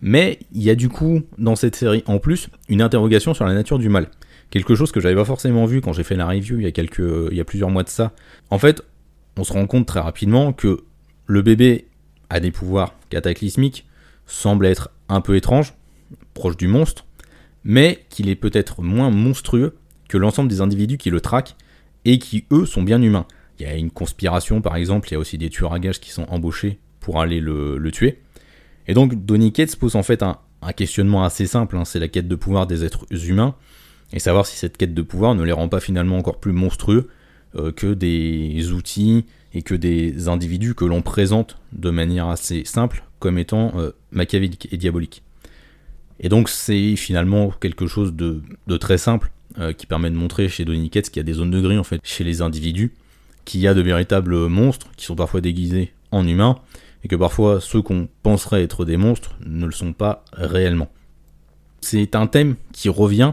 mais 0.00 0.38
il 0.52 0.62
y 0.62 0.70
a 0.70 0.74
du 0.74 0.88
coup 0.88 1.22
dans 1.38 1.56
cette 1.56 1.76
série 1.76 2.02
en 2.06 2.18
plus 2.18 2.48
une 2.68 2.82
interrogation 2.82 3.34
sur 3.34 3.44
la 3.44 3.54
nature 3.54 3.78
du 3.78 3.88
mal. 3.88 4.08
Quelque 4.50 4.74
chose 4.74 4.92
que 4.92 5.00
j'avais 5.00 5.14
pas 5.14 5.24
forcément 5.24 5.66
vu 5.66 5.82
quand 5.82 5.92
j'ai 5.92 6.04
fait 6.04 6.16
la 6.16 6.26
review 6.26 6.58
il 6.58 6.64
y 6.64 6.66
a 6.66 6.72
quelques, 6.72 7.28
il 7.30 7.36
y 7.36 7.40
a 7.40 7.44
plusieurs 7.44 7.70
mois 7.70 7.82
de 7.82 7.88
ça. 7.88 8.12
En 8.50 8.58
fait, 8.58 8.82
on 9.36 9.44
se 9.44 9.52
rend 9.52 9.66
compte 9.66 9.86
très 9.86 10.00
rapidement 10.00 10.52
que 10.52 10.84
le 11.26 11.42
bébé 11.42 11.86
a 12.30 12.40
des 12.40 12.50
pouvoirs 12.50 12.94
cataclysmiques, 13.10 13.86
semble 14.26 14.66
être 14.66 14.90
un 15.08 15.20
peu 15.20 15.36
étrange, 15.36 15.74
proche 16.34 16.56
du 16.56 16.68
monstre, 16.68 17.04
mais 17.64 18.04
qu'il 18.10 18.28
est 18.28 18.36
peut-être 18.36 18.82
moins 18.82 19.10
monstrueux 19.10 19.76
que 20.08 20.18
l'ensemble 20.18 20.48
des 20.48 20.60
individus 20.60 20.98
qui 20.98 21.10
le 21.10 21.20
traquent 21.20 21.56
et 22.04 22.18
qui, 22.18 22.44
eux, 22.52 22.66
sont 22.66 22.82
bien 22.82 23.00
humains. 23.00 23.26
Il 23.58 23.66
y 23.66 23.68
a 23.68 23.74
une 23.74 23.90
conspiration, 23.90 24.60
par 24.60 24.76
exemple, 24.76 25.08
il 25.08 25.12
y 25.12 25.14
a 25.14 25.18
aussi 25.18 25.38
des 25.38 25.48
tueurs 25.48 25.72
à 25.72 25.78
gages 25.78 26.00
qui 26.00 26.10
sont 26.10 26.26
embauchés 26.28 26.78
pour 27.00 27.20
aller 27.20 27.40
le, 27.40 27.90
tuer. 27.92 28.20
Et 28.86 28.94
donc, 28.94 29.24
Donny 29.24 29.52
Cates 29.52 29.76
pose 29.76 29.96
en 29.96 30.02
fait 30.02 30.22
un, 30.22 30.38
questionnement 30.76 31.24
assez 31.24 31.46
simple, 31.46 31.76
hein. 31.76 31.84
c'est 31.84 31.98
la 31.98 32.08
quête 32.08 32.26
de 32.26 32.34
pouvoir 32.34 32.66
des 32.66 32.84
êtres 32.84 33.06
humains, 33.10 33.54
et 34.12 34.18
savoir 34.18 34.46
si 34.46 34.56
cette 34.56 34.76
quête 34.76 34.94
de 34.94 35.02
pouvoir 35.02 35.34
ne 35.34 35.42
les 35.42 35.52
rend 35.52 35.68
pas 35.68 35.80
finalement 35.80 36.16
encore 36.16 36.40
plus 36.40 36.52
monstrueux 36.52 37.08
euh, 37.56 37.70
que 37.72 37.92
des 37.94 38.72
outils 38.72 39.26
et 39.52 39.62
que 39.62 39.74
des 39.74 40.28
individus 40.28 40.74
que 40.74 40.84
l'on 40.84 41.02
présente 41.02 41.58
de 41.72 41.90
manière 41.90 42.28
assez 42.28 42.64
simple 42.64 43.04
comme 43.24 43.38
étant 43.38 43.72
euh, 43.76 43.92
machiavélique 44.12 44.68
et 44.70 44.76
diabolique. 44.76 45.22
Et 46.20 46.28
donc 46.28 46.50
c'est 46.50 46.94
finalement 46.94 47.50
quelque 47.58 47.86
chose 47.86 48.12
de, 48.12 48.42
très 48.76 48.98
simple 48.98 49.32
euh, 49.58 49.72
qui 49.72 49.86
permet 49.86 50.10
de 50.10 50.14
montrer 50.14 50.50
chez 50.50 50.66
Donny 50.66 50.90
qu'il 50.90 51.16
y 51.16 51.20
a 51.20 51.22
des 51.22 51.32
zones 51.32 51.50
de 51.50 51.58
gris 51.58 51.78
en 51.78 51.84
fait 51.84 52.02
chez 52.04 52.22
les 52.22 52.42
individus, 52.42 52.92
qu'il 53.46 53.62
y 53.62 53.66
a 53.66 53.72
de 53.72 53.80
véritables 53.80 54.48
monstres 54.48 54.88
qui 54.98 55.06
sont 55.06 55.16
parfois 55.16 55.40
déguisés 55.40 55.94
en 56.10 56.28
humains 56.28 56.58
et 57.02 57.08
que 57.08 57.16
parfois 57.16 57.62
ceux 57.62 57.80
qu'on 57.80 58.10
penserait 58.22 58.62
être 58.62 58.84
des 58.84 58.98
monstres 58.98 59.38
ne 59.40 59.64
le 59.64 59.72
sont 59.72 59.94
pas 59.94 60.22
réellement. 60.34 60.90
C'est 61.80 62.14
un 62.16 62.26
thème 62.26 62.56
qui 62.74 62.90
revient 62.90 63.32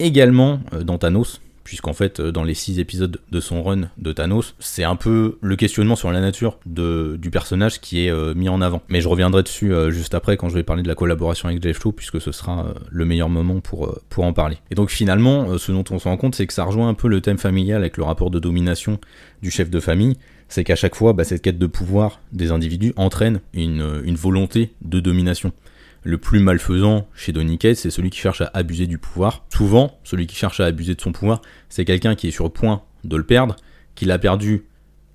également 0.00 0.58
euh, 0.72 0.82
dans 0.82 0.98
Thanos, 0.98 1.40
puisqu'en 1.70 1.92
fait, 1.92 2.18
euh, 2.18 2.32
dans 2.32 2.42
les 2.42 2.54
six 2.54 2.80
épisodes 2.80 3.20
de 3.30 3.40
son 3.40 3.62
run 3.62 3.90
de 3.96 4.10
Thanos, 4.10 4.56
c'est 4.58 4.82
un 4.82 4.96
peu 4.96 5.38
le 5.40 5.54
questionnement 5.54 5.94
sur 5.94 6.10
la 6.10 6.20
nature 6.20 6.58
de, 6.66 7.16
du 7.16 7.30
personnage 7.30 7.80
qui 7.80 8.04
est 8.04 8.10
euh, 8.10 8.34
mis 8.34 8.48
en 8.48 8.60
avant. 8.60 8.82
Mais 8.88 9.00
je 9.00 9.06
reviendrai 9.06 9.44
dessus 9.44 9.72
euh, 9.72 9.92
juste 9.92 10.12
après 10.14 10.36
quand 10.36 10.48
je 10.48 10.54
vais 10.54 10.64
parler 10.64 10.82
de 10.82 10.88
la 10.88 10.96
collaboration 10.96 11.48
avec 11.48 11.62
Jeff 11.62 11.80
Shaw, 11.80 11.92
puisque 11.92 12.20
ce 12.20 12.32
sera 12.32 12.74
le 12.90 13.04
meilleur 13.04 13.28
moment 13.28 13.60
pour, 13.60 13.94
en 14.16 14.32
parler. 14.32 14.56
Et 14.72 14.74
donc 14.74 14.90
finalement, 14.90 15.58
ce 15.58 15.70
dont 15.70 15.84
on 15.92 16.00
se 16.00 16.08
rend 16.08 16.16
compte, 16.16 16.34
c'est 16.34 16.48
que 16.48 16.52
ça 16.52 16.64
rejoint 16.64 16.88
un 16.88 16.94
peu 16.94 17.06
le 17.06 17.20
thème 17.20 17.38
familial 17.38 17.82
avec 17.82 17.96
le 17.96 18.02
rapport 18.02 18.30
de 18.30 18.40
domination 18.40 18.98
du 19.40 19.52
chef 19.52 19.70
de 19.70 19.78
famille, 19.78 20.16
c'est 20.48 20.64
qu'à 20.64 20.74
chaque 20.74 20.96
fois, 20.96 21.12
bah, 21.12 21.22
cette 21.22 21.40
quête 21.40 21.58
de 21.58 21.66
pouvoir 21.68 22.20
des 22.32 22.50
individus 22.50 22.92
entraîne 22.96 23.40
une 23.54 24.16
volonté 24.16 24.72
de 24.82 24.98
domination. 24.98 25.52
Le 26.02 26.18
plus 26.18 26.40
malfaisant 26.40 27.08
chez 27.14 27.32
Donny 27.32 27.58
Cates, 27.58 27.76
c'est 27.76 27.90
celui 27.90 28.10
qui 28.10 28.18
cherche 28.18 28.40
à 28.40 28.50
abuser 28.54 28.86
du 28.86 28.98
pouvoir. 28.98 29.44
Souvent, 29.52 29.98
celui 30.04 30.26
qui 30.26 30.36
cherche 30.36 30.60
à 30.60 30.66
abuser 30.66 30.94
de 30.94 31.00
son 31.00 31.12
pouvoir, 31.12 31.42
c'est 31.68 31.84
quelqu'un 31.84 32.14
qui 32.14 32.28
est 32.28 32.30
sur 32.30 32.44
le 32.44 32.50
point 32.50 32.82
de 33.04 33.16
le 33.16 33.24
perdre, 33.24 33.56
qui 33.94 34.04
l'a 34.04 34.18
perdu 34.18 34.64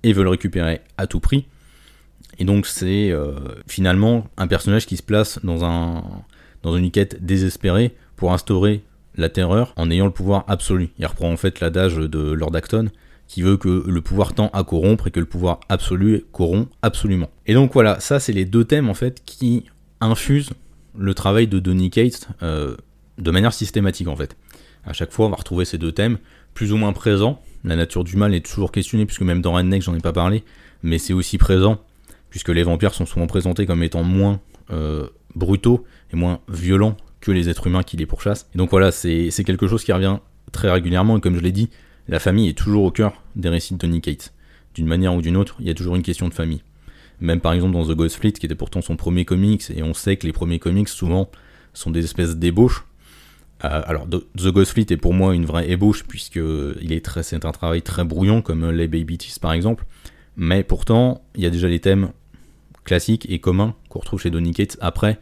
et 0.02 0.12
veut 0.12 0.22
le 0.22 0.30
récupérer 0.30 0.80
à 0.98 1.06
tout 1.06 1.20
prix. 1.20 1.46
Et 2.38 2.44
donc 2.44 2.66
c'est 2.66 3.10
euh, 3.10 3.34
finalement 3.66 4.26
un 4.36 4.46
personnage 4.46 4.86
qui 4.86 4.96
se 4.96 5.02
place 5.02 5.40
dans, 5.42 5.64
un, 5.64 6.02
dans 6.62 6.76
une 6.76 6.90
quête 6.90 7.24
désespérée 7.24 7.94
pour 8.14 8.32
instaurer 8.32 8.82
la 9.16 9.28
terreur 9.28 9.72
en 9.76 9.90
ayant 9.90 10.04
le 10.04 10.12
pouvoir 10.12 10.44
absolu. 10.46 10.90
Il 10.98 11.06
reprend 11.06 11.32
en 11.32 11.36
fait 11.36 11.60
l'adage 11.60 11.96
de 11.96 12.32
Lord 12.32 12.54
Acton 12.54 12.90
qui 13.26 13.42
veut 13.42 13.56
que 13.56 13.84
le 13.88 14.00
pouvoir 14.02 14.34
tend 14.34 14.50
à 14.52 14.62
corrompre 14.62 15.08
et 15.08 15.10
que 15.10 15.18
le 15.18 15.26
pouvoir 15.26 15.60
absolu 15.68 16.24
corrompt 16.32 16.70
absolument. 16.82 17.30
Et 17.46 17.54
donc 17.54 17.72
voilà, 17.72 17.98
ça 18.00 18.20
c'est 18.20 18.32
les 18.32 18.44
deux 18.44 18.64
thèmes 18.64 18.88
en 18.88 18.94
fait 18.94 19.22
qui 19.24 19.64
infusent 20.00 20.50
le 20.98 21.14
travail 21.14 21.46
de 21.46 21.58
Donny 21.58 21.90
Cates 21.90 22.28
euh, 22.42 22.76
de 23.18 23.30
manière 23.30 23.52
systématique 23.52 24.08
en 24.08 24.16
fait. 24.16 24.36
À 24.84 24.92
chaque 24.92 25.12
fois, 25.12 25.26
on 25.26 25.30
va 25.30 25.36
retrouver 25.36 25.64
ces 25.64 25.78
deux 25.78 25.92
thèmes 25.92 26.18
plus 26.54 26.72
ou 26.72 26.76
moins 26.76 26.92
présents. 26.92 27.40
La 27.64 27.76
nature 27.76 28.04
du 28.04 28.16
mal 28.16 28.34
est 28.34 28.46
toujours 28.46 28.70
questionnée, 28.70 29.04
puisque 29.04 29.22
même 29.22 29.42
dans 29.42 29.52
Redneck, 29.54 29.82
j'en 29.82 29.94
ai 29.94 30.00
pas 30.00 30.12
parlé, 30.12 30.44
mais 30.82 30.98
c'est 30.98 31.12
aussi 31.12 31.38
présent, 31.38 31.80
puisque 32.30 32.50
les 32.50 32.62
vampires 32.62 32.94
sont 32.94 33.06
souvent 33.06 33.26
présentés 33.26 33.66
comme 33.66 33.82
étant 33.82 34.04
moins 34.04 34.40
euh, 34.70 35.08
brutaux 35.34 35.84
et 36.12 36.16
moins 36.16 36.40
violents 36.48 36.96
que 37.20 37.32
les 37.32 37.48
êtres 37.48 37.66
humains 37.66 37.82
qui 37.82 37.96
les 37.96 38.06
pourchassent. 38.06 38.48
Et 38.54 38.58
donc 38.58 38.70
voilà, 38.70 38.92
c'est 38.92 39.30
quelque 39.44 39.66
chose 39.66 39.82
qui 39.82 39.92
revient 39.92 40.18
très 40.52 40.70
régulièrement, 40.70 41.18
et 41.18 41.20
comme 41.20 41.34
je 41.34 41.40
l'ai 41.40 41.52
dit, 41.52 41.68
la 42.08 42.20
famille 42.20 42.48
est 42.48 42.56
toujours 42.56 42.84
au 42.84 42.92
cœur 42.92 43.22
des 43.34 43.48
récits 43.48 43.74
de 43.74 43.78
Tony 43.78 44.00
Cates. 44.00 44.32
D'une 44.74 44.86
manière 44.86 45.14
ou 45.14 45.20
d'une 45.20 45.36
autre, 45.36 45.56
il 45.58 45.66
y 45.66 45.70
a 45.70 45.74
toujours 45.74 45.96
une 45.96 46.02
question 46.02 46.28
de 46.28 46.34
famille. 46.34 46.62
Même 47.20 47.40
par 47.40 47.52
exemple 47.52 47.72
dans 47.72 47.86
The 47.86 47.92
Ghost 47.92 48.16
Fleet, 48.16 48.32
qui 48.32 48.46
était 48.46 48.54
pourtant 48.54 48.82
son 48.82 48.96
premier 48.96 49.24
comics, 49.24 49.64
et 49.74 49.82
on 49.82 49.94
sait 49.94 50.16
que 50.16 50.26
les 50.26 50.32
premiers 50.32 50.58
comics 50.58 50.88
souvent 50.88 51.30
sont 51.72 51.90
des 51.90 52.04
espèces 52.04 52.36
d'ébauches. 52.36 52.84
Euh, 53.64 53.82
alors 53.86 54.06
The 54.06 54.48
Ghost 54.48 54.72
Fleet 54.72 54.86
est 54.90 54.96
pour 54.96 55.14
moi 55.14 55.34
une 55.34 55.46
vraie 55.46 55.70
ébauche, 55.70 56.04
puisque 56.04 56.40
il 56.80 56.92
est 56.92 57.04
très, 57.04 57.22
c'est 57.22 57.44
un 57.44 57.52
travail 57.52 57.82
très 57.82 58.04
brouillon, 58.04 58.42
comme 58.42 58.70
les 58.70 58.88
Baby 58.88 59.18
Teeth 59.18 59.38
par 59.38 59.52
exemple. 59.52 59.84
Mais 60.36 60.62
pourtant, 60.62 61.22
il 61.34 61.42
y 61.42 61.46
a 61.46 61.50
déjà 61.50 61.68
les 61.68 61.80
thèmes 61.80 62.10
classiques 62.84 63.26
et 63.30 63.38
communs 63.38 63.74
qu'on 63.88 64.00
retrouve 64.00 64.20
chez 64.20 64.30
Donny 64.30 64.52
Cates 64.52 64.76
après. 64.80 65.18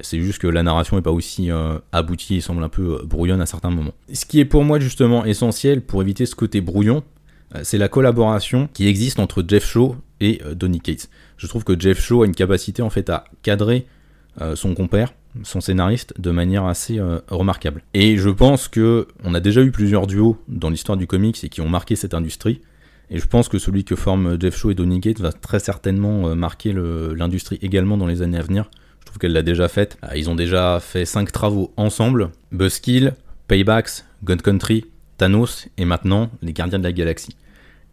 C'est 0.00 0.20
juste 0.20 0.38
que 0.38 0.46
la 0.46 0.62
narration 0.62 0.96
n'est 0.96 1.02
pas 1.02 1.10
aussi 1.10 1.50
euh, 1.50 1.78
aboutie 1.90 2.36
et 2.36 2.40
semble 2.40 2.62
un 2.62 2.70
peu 2.70 3.00
euh, 3.00 3.04
brouillonne 3.04 3.42
à 3.42 3.46
certains 3.46 3.68
moments. 3.68 3.92
Ce 4.10 4.24
qui 4.24 4.40
est 4.40 4.46
pour 4.46 4.64
moi 4.64 4.78
justement 4.78 5.24
essentiel 5.26 5.82
pour 5.82 6.00
éviter 6.00 6.24
ce 6.24 6.34
côté 6.34 6.60
brouillon, 6.60 7.02
c'est 7.64 7.76
la 7.76 7.88
collaboration 7.88 8.70
qui 8.72 8.88
existe 8.88 9.18
entre 9.18 9.44
Jeff 9.46 9.66
Shaw 9.66 9.96
et 10.22 10.40
Donny 10.54 10.80
Cates. 10.80 11.10
Je 11.36 11.46
trouve 11.46 11.64
que 11.64 11.78
Jeff 11.78 12.00
Shaw 12.00 12.22
a 12.22 12.26
une 12.26 12.34
capacité 12.34 12.82
en 12.82 12.90
fait 12.90 13.10
à 13.10 13.24
cadrer 13.42 13.86
son 14.54 14.74
compère, 14.74 15.12
son 15.42 15.60
scénariste, 15.60 16.14
de 16.18 16.30
manière 16.30 16.64
assez 16.64 16.98
remarquable. 17.28 17.82
Et 17.92 18.16
je 18.16 18.30
pense 18.30 18.68
que 18.68 19.08
on 19.24 19.34
a 19.34 19.40
déjà 19.40 19.62
eu 19.62 19.70
plusieurs 19.70 20.06
duos 20.06 20.38
dans 20.48 20.70
l'histoire 20.70 20.96
du 20.96 21.06
comics 21.06 21.42
et 21.44 21.48
qui 21.48 21.60
ont 21.60 21.68
marqué 21.68 21.96
cette 21.96 22.14
industrie. 22.14 22.60
Et 23.12 23.18
je 23.18 23.26
pense 23.26 23.50
que 23.50 23.58
celui 23.58 23.84
que 23.84 23.94
forment 23.94 24.40
Jeff 24.40 24.56
Shaw 24.56 24.70
et 24.70 24.74
Donny 24.74 24.98
Gates 24.98 25.20
va 25.20 25.32
très 25.32 25.60
certainement 25.60 26.28
euh, 26.28 26.34
marquer 26.34 26.72
l'industrie 26.72 27.58
également 27.60 27.98
dans 27.98 28.06
les 28.06 28.22
années 28.22 28.38
à 28.38 28.42
venir. 28.42 28.70
Je 29.00 29.06
trouve 29.06 29.18
qu'elle 29.18 29.34
l'a 29.34 29.42
déjà 29.42 29.68
faite. 29.68 29.98
Euh, 30.02 30.16
ils 30.16 30.30
ont 30.30 30.34
déjà 30.34 30.80
fait 30.80 31.04
5 31.04 31.30
travaux 31.30 31.72
ensemble. 31.76 32.30
Buzzkill, 32.52 33.12
Paybacks, 33.48 34.04
Gun 34.24 34.38
Country, 34.38 34.86
Thanos 35.18 35.68
et 35.76 35.84
maintenant 35.84 36.30
les 36.40 36.54
Gardiens 36.54 36.78
de 36.78 36.84
la 36.84 36.92
Galaxie. 36.92 37.36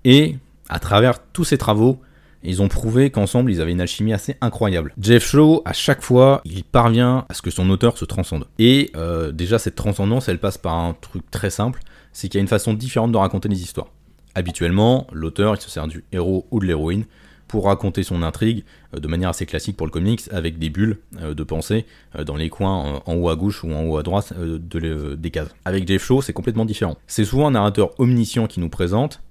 Et 0.05 0.37
à 0.69 0.79
travers 0.79 1.19
tous 1.33 1.43
ces 1.43 1.57
travaux, 1.57 1.99
ils 2.43 2.61
ont 2.61 2.67
prouvé 2.67 3.09
qu'ensemble 3.09 3.51
ils 3.51 3.61
avaient 3.61 3.71
une 3.71 3.81
alchimie 3.81 4.13
assez 4.13 4.35
incroyable. 4.41 4.93
Jeff 4.99 5.25
Shaw, 5.25 5.61
à 5.65 5.73
chaque 5.73 6.01
fois, 6.01 6.41
il 6.45 6.63
parvient 6.63 7.25
à 7.29 7.33
ce 7.33 7.41
que 7.41 7.51
son 7.51 7.69
auteur 7.69 7.97
se 7.97 8.05
transcende. 8.05 8.45
Et 8.57 8.91
euh, 8.95 9.31
déjà 9.31 9.59
cette 9.59 9.75
transcendance, 9.75 10.29
elle 10.29 10.39
passe 10.39 10.57
par 10.57 10.75
un 10.75 10.95
truc 10.99 11.29
très 11.31 11.49
simple, 11.49 11.81
c'est 12.13 12.29
qu'il 12.29 12.37
y 12.37 12.41
a 12.41 12.41
une 12.41 12.47
façon 12.47 12.73
différente 12.73 13.11
de 13.11 13.17
raconter 13.17 13.49
les 13.49 13.61
histoires. 13.61 13.87
Habituellement, 14.35 15.07
l'auteur 15.11 15.55
il 15.55 15.61
se 15.61 15.69
sert 15.69 15.87
du 15.87 16.05
héros 16.11 16.47
ou 16.51 16.59
de 16.59 16.65
l'héroïne 16.65 17.05
pour 17.47 17.65
raconter 17.65 18.03
son 18.03 18.21
intrigue 18.21 18.63
euh, 18.95 18.99
de 18.99 19.07
manière 19.07 19.29
assez 19.29 19.45
classique 19.45 19.75
pour 19.75 19.87
le 19.87 19.91
comics, 19.91 20.21
avec 20.31 20.59
des 20.59 20.69
bulles 20.69 20.99
euh, 21.19 21.33
de 21.33 21.43
pensée 21.43 21.85
dans 22.25 22.35
les 22.35 22.49
coins 22.49 23.01
en 23.05 23.15
haut 23.15 23.29
à 23.29 23.35
gauche 23.35 23.63
ou 23.63 23.73
en 23.73 23.83
haut 23.85 23.97
à 23.97 24.03
droite 24.03 24.33
de 24.37 25.15
des 25.15 25.31
cases. 25.31 25.49
Avec 25.65 25.87
Jeff 25.87 26.05
Shaw, 26.05 26.21
c'est 26.21 26.33
complètement 26.33 26.65
différent. 26.65 26.95
C'est 27.07 27.25
souvent 27.25 27.47
un 27.47 27.51
narrateur 27.51 27.99
omniscient 27.99 28.47
qui 28.47 28.59
nous 28.59 28.69
présente 28.69 29.21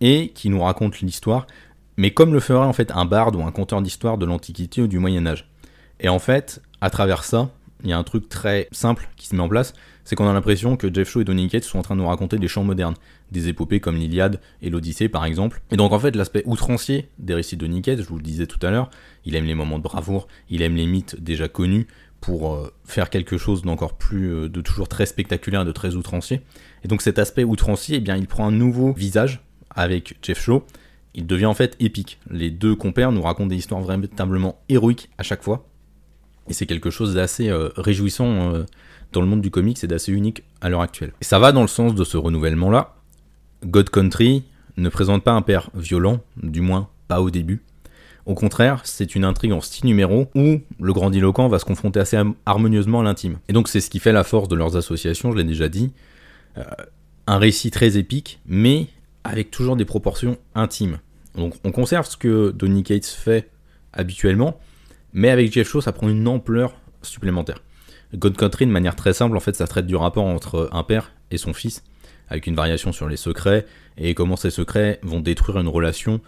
et 0.00 0.30
qui 0.34 0.48
nous 0.48 0.62
raconte 0.62 1.00
l'histoire, 1.00 1.46
mais 2.00 2.12
comme 2.12 2.32
le 2.32 2.40
ferait 2.40 2.64
en 2.64 2.72
fait 2.72 2.90
un 2.92 3.04
barde 3.04 3.36
ou 3.36 3.42
un 3.42 3.52
conteur 3.52 3.82
d'histoire 3.82 4.16
de 4.16 4.24
l'Antiquité 4.24 4.80
ou 4.80 4.86
du 4.86 4.98
Moyen 4.98 5.26
Âge. 5.26 5.50
Et 6.00 6.08
en 6.08 6.18
fait, 6.18 6.62
à 6.80 6.88
travers 6.88 7.24
ça, 7.24 7.50
il 7.84 7.90
y 7.90 7.92
a 7.92 7.98
un 7.98 8.04
truc 8.04 8.30
très 8.30 8.68
simple 8.72 9.10
qui 9.16 9.26
se 9.26 9.36
met 9.36 9.42
en 9.42 9.50
place, 9.50 9.74
c'est 10.04 10.16
qu'on 10.16 10.26
a 10.26 10.32
l'impression 10.32 10.78
que 10.78 10.92
Jeff 10.92 11.10
Shaw 11.10 11.20
et 11.20 11.24
Donny 11.24 11.50
sont 11.60 11.78
en 11.78 11.82
train 11.82 11.94
de 11.94 12.00
nous 12.00 12.06
raconter 12.06 12.38
des 12.38 12.48
chants 12.48 12.64
modernes, 12.64 12.94
des 13.32 13.48
épopées 13.48 13.80
comme 13.80 13.96
l'Iliade 13.96 14.40
et 14.62 14.70
l'Odyssée 14.70 15.10
par 15.10 15.26
exemple. 15.26 15.60
Et 15.70 15.76
donc 15.76 15.92
en 15.92 15.98
fait 15.98 16.16
l'aspect 16.16 16.42
outrancier 16.46 17.10
des 17.18 17.34
récits 17.34 17.58
de 17.58 17.66
Donny 17.66 17.82
je 17.84 18.08
vous 18.08 18.16
le 18.16 18.22
disais 18.22 18.46
tout 18.46 18.64
à 18.66 18.70
l'heure, 18.70 18.88
il 19.26 19.36
aime 19.36 19.44
les 19.44 19.54
moments 19.54 19.76
de 19.76 19.82
bravoure, 19.82 20.26
il 20.48 20.62
aime 20.62 20.76
les 20.76 20.86
mythes 20.86 21.22
déjà 21.22 21.48
connus 21.48 21.86
pour 22.22 22.54
euh, 22.54 22.72
faire 22.84 23.10
quelque 23.10 23.36
chose 23.36 23.60
d'encore 23.60 23.98
plus, 23.98 24.32
euh, 24.32 24.48
de 24.48 24.62
toujours 24.62 24.88
très 24.88 25.04
spectaculaire, 25.04 25.66
de 25.66 25.72
très 25.72 25.96
outrancier. 25.96 26.40
Et 26.82 26.88
donc 26.88 27.02
cet 27.02 27.18
aspect 27.18 27.44
outrancier, 27.44 27.98
eh 27.98 28.00
bien 28.00 28.16
il 28.16 28.26
prend 28.26 28.46
un 28.46 28.52
nouveau 28.52 28.94
visage 28.94 29.42
avec 29.68 30.16
Jeff 30.22 30.42
Shaw, 30.42 30.64
il 31.14 31.26
devient 31.26 31.46
en 31.46 31.54
fait 31.54 31.76
épique. 31.80 32.18
Les 32.30 32.50
deux 32.50 32.74
compères 32.74 33.12
nous 33.12 33.22
racontent 33.22 33.48
des 33.48 33.56
histoires 33.56 33.82
véritablement 33.82 34.60
héroïques 34.68 35.10
à 35.18 35.22
chaque 35.22 35.42
fois. 35.42 35.66
Et 36.48 36.52
c'est 36.52 36.66
quelque 36.66 36.90
chose 36.90 37.14
d'assez 37.14 37.48
euh, 37.48 37.68
réjouissant 37.76 38.54
euh, 38.54 38.64
dans 39.12 39.20
le 39.20 39.26
monde 39.26 39.40
du 39.40 39.50
comics 39.50 39.82
et 39.82 39.86
d'assez 39.86 40.12
unique 40.12 40.42
à 40.60 40.68
l'heure 40.68 40.80
actuelle. 40.80 41.12
Et 41.20 41.24
ça 41.24 41.38
va 41.38 41.52
dans 41.52 41.62
le 41.62 41.68
sens 41.68 41.94
de 41.94 42.04
ce 42.04 42.16
renouvellement-là. 42.16 42.94
God 43.64 43.90
Country 43.90 44.44
ne 44.76 44.88
présente 44.88 45.22
pas 45.22 45.32
un 45.32 45.42
père 45.42 45.70
violent, 45.74 46.20
du 46.42 46.60
moins 46.60 46.88
pas 47.08 47.20
au 47.20 47.30
début. 47.30 47.62
Au 48.26 48.34
contraire, 48.34 48.82
c'est 48.84 49.14
une 49.14 49.24
intrigue 49.24 49.52
en 49.52 49.60
style 49.60 49.86
numéro 49.86 50.28
où 50.34 50.60
le 50.78 50.92
grandiloquent 50.92 51.48
va 51.48 51.58
se 51.58 51.64
confronter 51.64 52.00
assez 52.00 52.20
harmonieusement 52.46 53.00
à 53.00 53.02
l'intime. 53.02 53.38
Et 53.48 53.52
donc 53.52 53.68
c'est 53.68 53.80
ce 53.80 53.90
qui 53.90 53.98
fait 53.98 54.12
la 54.12 54.24
force 54.24 54.48
de 54.48 54.56
leurs 54.56 54.76
associations, 54.76 55.32
je 55.32 55.38
l'ai 55.38 55.44
déjà 55.44 55.68
dit. 55.68 55.92
Euh, 56.58 56.62
un 57.26 57.38
récit 57.38 57.70
très 57.70 57.96
épique, 57.96 58.40
mais 58.46 58.88
avec 59.24 59.50
toujours 59.50 59.76
des 59.76 59.84
proportions 59.84 60.38
intimes. 60.54 60.98
Donc 61.36 61.54
on 61.64 61.72
conserve 61.72 62.06
ce 62.06 62.16
que 62.16 62.50
Donny 62.50 62.82
Cates 62.82 63.06
fait 63.06 63.50
habituellement, 63.92 64.58
mais 65.12 65.30
avec 65.30 65.52
Jeff 65.52 65.68
Shaw, 65.68 65.80
ça 65.80 65.92
prend 65.92 66.08
une 66.08 66.26
ampleur 66.28 66.74
supplémentaire. 67.02 67.62
God 68.14 68.36
Country, 68.36 68.66
de 68.66 68.72
manière 68.72 68.96
très 68.96 69.12
simple, 69.12 69.36
en 69.36 69.40
fait, 69.40 69.54
ça 69.54 69.66
traite 69.66 69.86
du 69.86 69.96
rapport 69.96 70.24
entre 70.24 70.68
un 70.72 70.82
père 70.82 71.12
et 71.30 71.38
son 71.38 71.52
fils, 71.52 71.84
avec 72.28 72.46
une 72.46 72.54
variation 72.54 72.92
sur 72.92 73.08
les 73.08 73.16
secrets, 73.16 73.66
et 73.96 74.14
comment 74.14 74.36
ces 74.36 74.50
secrets 74.50 74.98
vont 75.02 75.20
détruire 75.20 75.60
une 75.60 75.68
relation 75.68 76.20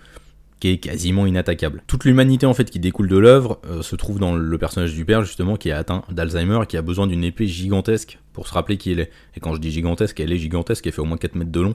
qui 0.61 0.69
est 0.69 0.79
quasiment 0.79 1.27
inattaquable. 1.27 1.83
Toute 1.89 2.05
l'humanité 2.05 2.47
en 2.47 2.55
fait 2.55 2.71
qui 2.71 2.79
découle 2.79 3.09
de 3.09 3.17
l'œuvre 3.17 3.61
euh, 3.67 3.83
se 3.83 3.97
trouve 3.97 4.21
dans 4.21 4.37
le 4.37 4.59
personnage 4.59 4.95
du 4.95 5.05
père 5.05 5.25
justement 5.25 5.57
qui 5.57 5.71
est 5.71 5.73
atteint 5.73 6.05
d'Alzheimer 6.09 6.61
et 6.63 6.67
qui 6.67 6.77
a 6.77 6.83
besoin 6.83 7.09
d'une 7.09 7.25
épée 7.25 7.49
gigantesque 7.49 8.21
pour 8.33 8.47
se 8.47 8.55
rappeler 8.55 8.77
qui 8.77 8.93
elle 8.93 9.01
est. 9.01 9.11
Et 9.35 9.41
quand 9.41 9.55
je 9.55 9.61
dis 9.61 9.73
gigantesque, 9.73 10.21
elle 10.21 10.31
est 10.31 10.39
gigantesque, 10.39 10.87
elle 10.87 10.93
fait 10.93 11.01
au 11.01 11.05
moins 11.05 11.17
4 11.17 11.35
mètres 11.35 11.51
de 11.51 11.61
long. 11.61 11.75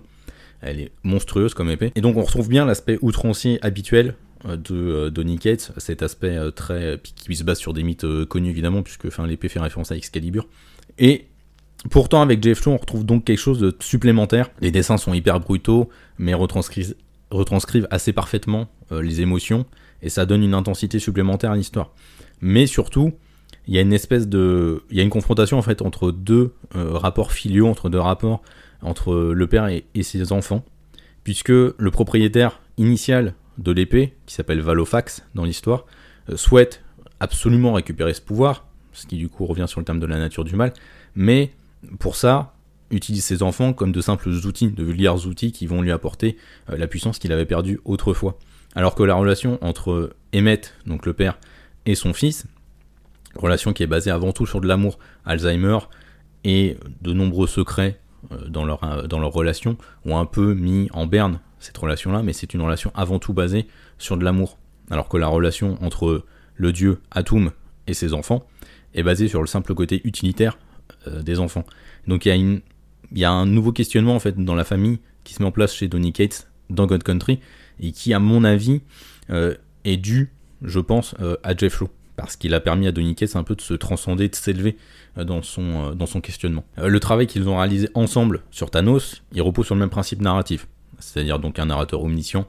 Elle 0.61 0.79
est 0.79 0.91
monstrueuse 1.03 1.53
comme 1.53 1.69
épée. 1.69 1.91
Et 1.95 2.01
donc 2.01 2.17
on 2.17 2.23
retrouve 2.23 2.49
bien 2.49 2.65
l'aspect 2.65 2.97
outrancier 3.01 3.59
habituel 3.61 4.15
euh, 4.45 4.55
de 4.55 4.75
euh, 4.75 5.09
Donny 5.09 5.39
Cates, 5.39 5.71
cet 5.77 6.03
aspect 6.03 6.37
euh, 6.37 6.51
très 6.51 7.01
qui 7.03 7.35
se 7.35 7.43
base 7.43 7.57
sur 7.57 7.73
des 7.73 7.83
mythes 7.83 8.05
connus 8.25 8.49
évidemment, 8.49 8.83
puisque 8.83 9.05
enfin, 9.05 9.25
l'épée 9.25 9.49
fait 9.49 9.59
référence 9.59 9.91
à 9.91 9.95
Excalibur. 9.95 10.47
Et 10.99 11.25
pourtant 11.89 12.21
avec 12.21 12.43
Jeff 12.43 12.61
Shaw, 12.61 12.71
on 12.71 12.77
retrouve 12.77 13.05
donc 13.05 13.25
quelque 13.25 13.39
chose 13.39 13.59
de 13.59 13.75
supplémentaire. 13.79 14.51
Les 14.61 14.71
dessins 14.71 14.97
sont 14.97 15.13
hyper 15.13 15.39
brutaux, 15.39 15.89
mais 16.19 16.33
retranscrivent, 16.33 16.95
retranscrivent 17.31 17.87
assez 17.91 18.13
parfaitement 18.13 18.67
les 18.91 19.21
émotions, 19.21 19.65
et 20.01 20.09
ça 20.09 20.25
donne 20.25 20.43
une 20.43 20.53
intensité 20.53 20.99
supplémentaire 20.99 21.51
à 21.51 21.55
l'histoire. 21.57 21.91
Mais 22.39 22.67
surtout, 22.67 23.13
il 23.67 23.75
y 23.75 23.77
a 23.77 23.81
une 23.81 23.93
espèce 23.93 24.27
de, 24.27 24.83
il 24.89 24.97
y 24.97 25.01
a 25.01 25.03
une 25.03 25.09
confrontation 25.09 25.57
en 25.57 25.61
fait 25.61 25.81
entre 25.81 26.11
deux 26.11 26.53
rapports 26.73 27.31
filiaux, 27.31 27.67
entre 27.67 27.89
deux 27.89 27.99
rapports 27.99 28.41
entre 28.81 29.13
le 29.13 29.47
père 29.47 29.67
et 29.67 30.03
ses 30.03 30.31
enfants, 30.31 30.63
puisque 31.23 31.49
le 31.49 31.91
propriétaire 31.91 32.61
initial 32.77 33.33
de 33.57 33.71
l'épée, 33.71 34.13
qui 34.25 34.35
s'appelle 34.35 34.61
Valofax 34.61 35.23
dans 35.35 35.43
l'histoire, 35.43 35.85
euh, 36.29 36.37
souhaite 36.37 36.83
absolument 37.19 37.73
récupérer 37.73 38.13
ce 38.13 38.21
pouvoir, 38.21 38.67
ce 38.93 39.05
qui 39.07 39.17
du 39.17 39.29
coup 39.29 39.45
revient 39.45 39.65
sur 39.67 39.79
le 39.79 39.85
terme 39.85 39.99
de 39.99 40.05
la 40.05 40.17
nature 40.17 40.43
du 40.43 40.55
mal, 40.55 40.73
mais 41.15 41.51
pour 41.99 42.15
ça, 42.15 42.53
utilise 42.91 43.23
ses 43.23 43.43
enfants 43.43 43.73
comme 43.73 43.91
de 43.91 44.01
simples 44.01 44.29
outils, 44.29 44.69
de 44.69 44.83
vulgaires 44.83 45.25
outils 45.27 45.51
qui 45.51 45.65
vont 45.65 45.81
lui 45.81 45.91
apporter 45.91 46.37
euh, 46.69 46.77
la 46.77 46.87
puissance 46.87 47.19
qu'il 47.19 47.31
avait 47.31 47.45
perdue 47.45 47.79
autrefois. 47.85 48.37
Alors 48.75 48.95
que 48.95 49.03
la 49.03 49.15
relation 49.15 49.57
entre 49.61 50.15
Emmett, 50.33 50.75
donc 50.85 51.05
le 51.05 51.13
père, 51.13 51.39
et 51.85 51.95
son 51.95 52.13
fils, 52.13 52.45
relation 53.35 53.73
qui 53.73 53.83
est 53.83 53.87
basée 53.87 54.11
avant 54.11 54.31
tout 54.31 54.45
sur 54.45 54.61
de 54.61 54.67
l'amour, 54.67 54.99
Alzheimer 55.25 55.79
et 56.43 56.77
de 57.01 57.13
nombreux 57.13 57.47
secrets 57.47 57.99
dans 58.47 58.65
leur, 58.65 59.07
dans 59.07 59.19
leur 59.19 59.31
relation, 59.31 59.77
ont 60.05 60.17
un 60.17 60.25
peu 60.25 60.53
mis 60.53 60.89
en 60.93 61.07
berne 61.07 61.39
cette 61.59 61.77
relation-là, 61.77 62.23
mais 62.23 62.33
c'est 62.33 62.53
une 62.53 62.61
relation 62.61 62.91
avant 62.95 63.19
tout 63.19 63.33
basée 63.33 63.67
sur 63.97 64.17
de 64.17 64.23
l'amour. 64.23 64.57
Alors 64.89 65.09
que 65.09 65.17
la 65.17 65.27
relation 65.27 65.77
entre 65.83 66.25
le 66.55 66.71
dieu 66.71 67.01
Atum 67.11 67.51
et 67.87 67.93
ses 67.93 68.13
enfants, 68.13 68.47
est 68.93 69.03
basé 69.03 69.27
sur 69.27 69.41
le 69.41 69.47
simple 69.47 69.73
côté 69.73 70.01
utilitaire 70.03 70.57
des 71.21 71.39
enfants. 71.39 71.65
Donc 72.07 72.25
il 72.25 72.29
y, 72.29 72.31
a 72.31 72.59
y 73.13 73.25
a 73.25 73.31
un 73.31 73.45
nouveau 73.45 73.71
questionnement 73.71 74.15
en 74.15 74.19
fait 74.19 74.43
dans 74.43 74.55
la 74.55 74.63
famille 74.63 74.99
qui 75.23 75.33
se 75.33 75.41
met 75.41 75.47
en 75.47 75.51
place 75.51 75.73
chez 75.73 75.87
Donny 75.87 76.13
Cates 76.13 76.49
dans 76.69 76.85
God 76.85 77.03
Country 77.03 77.39
et 77.79 77.91
qui, 77.91 78.13
à 78.13 78.19
mon 78.19 78.43
avis, 78.43 78.81
est 79.29 79.97
dû, 79.97 80.31
je 80.61 80.79
pense, 80.79 81.15
à 81.43 81.55
Jeff 81.55 81.77
Shaw 81.77 81.89
parce 82.17 82.35
qu'il 82.35 82.53
a 82.53 82.59
permis 82.59 82.87
à 82.87 82.91
Cates 82.91 83.35
un 83.35 83.43
peu 83.43 83.55
de 83.55 83.61
se 83.61 83.73
transcender, 83.75 84.27
de 84.27 84.35
s'élever 84.35 84.75
dans 85.15 85.41
son, 85.41 85.95
dans 85.95 86.05
son 86.07 86.19
questionnement. 86.19 86.65
Le 86.75 86.99
travail 86.99 87.27
qu'ils 87.27 87.47
ont 87.47 87.57
réalisé 87.57 87.89
ensemble 87.93 88.41
sur 88.51 88.69
Thanos, 88.69 89.23
il 89.31 89.41
repose 89.41 89.67
sur 89.67 89.75
le 89.75 89.79
même 89.79 89.89
principe 89.89 90.21
narratif, 90.21 90.67
c'est-à-dire 90.99 91.39
donc 91.39 91.59
un 91.59 91.67
narrateur 91.67 92.03
omniscient 92.03 92.45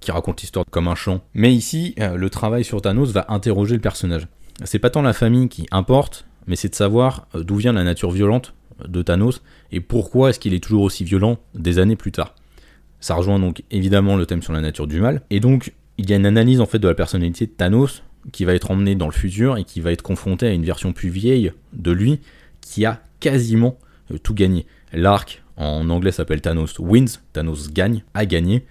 qui 0.00 0.12
raconte 0.12 0.40
l'histoire 0.42 0.64
comme 0.70 0.88
un 0.88 0.94
chant. 0.94 1.22
Mais 1.34 1.52
ici, 1.52 1.94
euh, 1.98 2.16
le 2.16 2.30
travail 2.30 2.64
sur 2.64 2.80
Thanos 2.82 3.12
va 3.12 3.26
interroger 3.28 3.74
le 3.74 3.80
personnage. 3.80 4.28
C'est 4.64 4.78
pas 4.78 4.90
tant 4.90 5.02
la 5.02 5.12
famille 5.12 5.48
qui 5.48 5.66
importe, 5.70 6.26
mais 6.46 6.56
c'est 6.56 6.68
de 6.68 6.74
savoir 6.74 7.26
euh, 7.34 7.42
d'où 7.42 7.56
vient 7.56 7.72
la 7.72 7.84
nature 7.84 8.10
violente 8.10 8.54
de 8.86 9.02
Thanos 9.02 9.42
et 9.72 9.80
pourquoi 9.80 10.30
est-ce 10.30 10.38
qu'il 10.38 10.54
est 10.54 10.62
toujours 10.62 10.82
aussi 10.82 11.04
violent 11.04 11.38
des 11.54 11.78
années 11.78 11.96
plus 11.96 12.12
tard. 12.12 12.34
Ça 13.00 13.14
rejoint 13.14 13.38
donc 13.38 13.62
évidemment 13.70 14.16
le 14.16 14.26
thème 14.26 14.42
sur 14.42 14.52
la 14.52 14.60
nature 14.60 14.86
du 14.86 15.00
mal, 15.00 15.22
et 15.30 15.40
donc 15.40 15.72
il 15.98 16.08
y 16.10 16.12
a 16.12 16.16
une 16.16 16.26
analyse 16.26 16.60
en 16.60 16.66
fait 16.66 16.78
de 16.78 16.88
la 16.88 16.94
personnalité 16.94 17.46
de 17.46 17.52
Thanos 17.52 18.02
qui 18.32 18.44
va 18.44 18.54
être 18.54 18.70
emmenée 18.70 18.94
dans 18.94 19.06
le 19.06 19.12
futur 19.12 19.56
et 19.56 19.64
qui 19.64 19.80
va 19.80 19.92
être 19.92 20.02
confrontée 20.02 20.46
à 20.46 20.52
une 20.52 20.64
version 20.64 20.92
plus 20.92 21.08
vieille 21.08 21.52
de 21.72 21.90
lui 21.90 22.20
qui 22.60 22.84
a 22.84 23.00
quasiment 23.20 23.78
euh, 24.12 24.18
tout 24.18 24.34
gagné. 24.34 24.66
L'arc 24.92 25.42
en 25.56 25.88
anglais 25.88 26.12
s'appelle 26.12 26.40
Thanos 26.40 26.78
Wins, 26.78 27.20
Thanos 27.32 27.72
gagne, 27.72 28.04
a 28.14 28.26
gagné, 28.26 28.64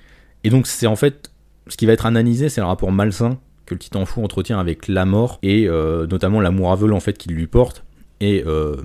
et 0.43 0.49
donc 0.49 0.67
c'est 0.67 0.87
en 0.87 0.95
fait 0.95 1.31
ce 1.67 1.77
qui 1.77 1.85
va 1.85 1.93
être 1.93 2.05
analysé, 2.05 2.49
c'est 2.49 2.61
le 2.61 2.67
rapport 2.67 2.91
malsain 2.91 3.39
que 3.65 3.73
le 3.73 3.79
titan 3.79 4.05
fou 4.05 4.23
entretient 4.23 4.59
avec 4.59 4.87
la 4.87 5.05
mort 5.05 5.39
et 5.41 5.67
euh, 5.67 6.05
notamment 6.07 6.39
l'amour 6.39 6.71
aveugle 6.71 6.93
en 6.93 6.99
fait 6.99 7.17
qu'il 7.17 7.33
lui 7.33 7.47
porte 7.47 7.83
et 8.19 8.43
euh, 8.45 8.75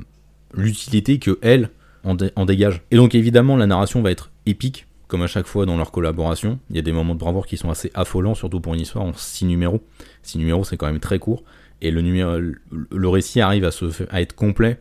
l'utilité 0.54 1.18
que 1.18 1.38
elle 1.42 1.70
en, 2.02 2.14
dégage. 2.46 2.80
Et 2.90 2.96
donc 2.96 3.14
évidemment 3.14 3.56
la 3.56 3.66
narration 3.66 4.00
va 4.00 4.10
être 4.10 4.30
épique 4.46 4.86
comme 5.10 5.22
à 5.22 5.26
chaque 5.26 5.46
fois 5.46 5.66
dans 5.66 5.76
leur 5.76 5.90
collaboration. 5.90 6.58
Il 6.70 6.76
y 6.76 6.78
a 6.78 6.82
des 6.82 6.92
moments 6.92 7.14
de 7.14 7.18
bravoure 7.18 7.46
qui 7.46 7.58
sont 7.58 7.68
assez 7.68 7.90
affolants, 7.94 8.34
surtout 8.34 8.60
pour 8.60 8.72
une 8.72 8.80
histoire 8.80 9.04
en 9.04 9.12
6 9.12 9.44
numéros. 9.44 9.82
6 10.22 10.38
numéros 10.38 10.64
c'est 10.64 10.78
quand 10.78 10.86
même 10.86 11.00
très 11.00 11.18
court 11.18 11.44
et 11.82 11.90
le, 11.90 13.08
récit 13.08 13.40
arrive 13.40 13.68
à 14.10 14.20
être 14.20 14.34
complet 14.34 14.78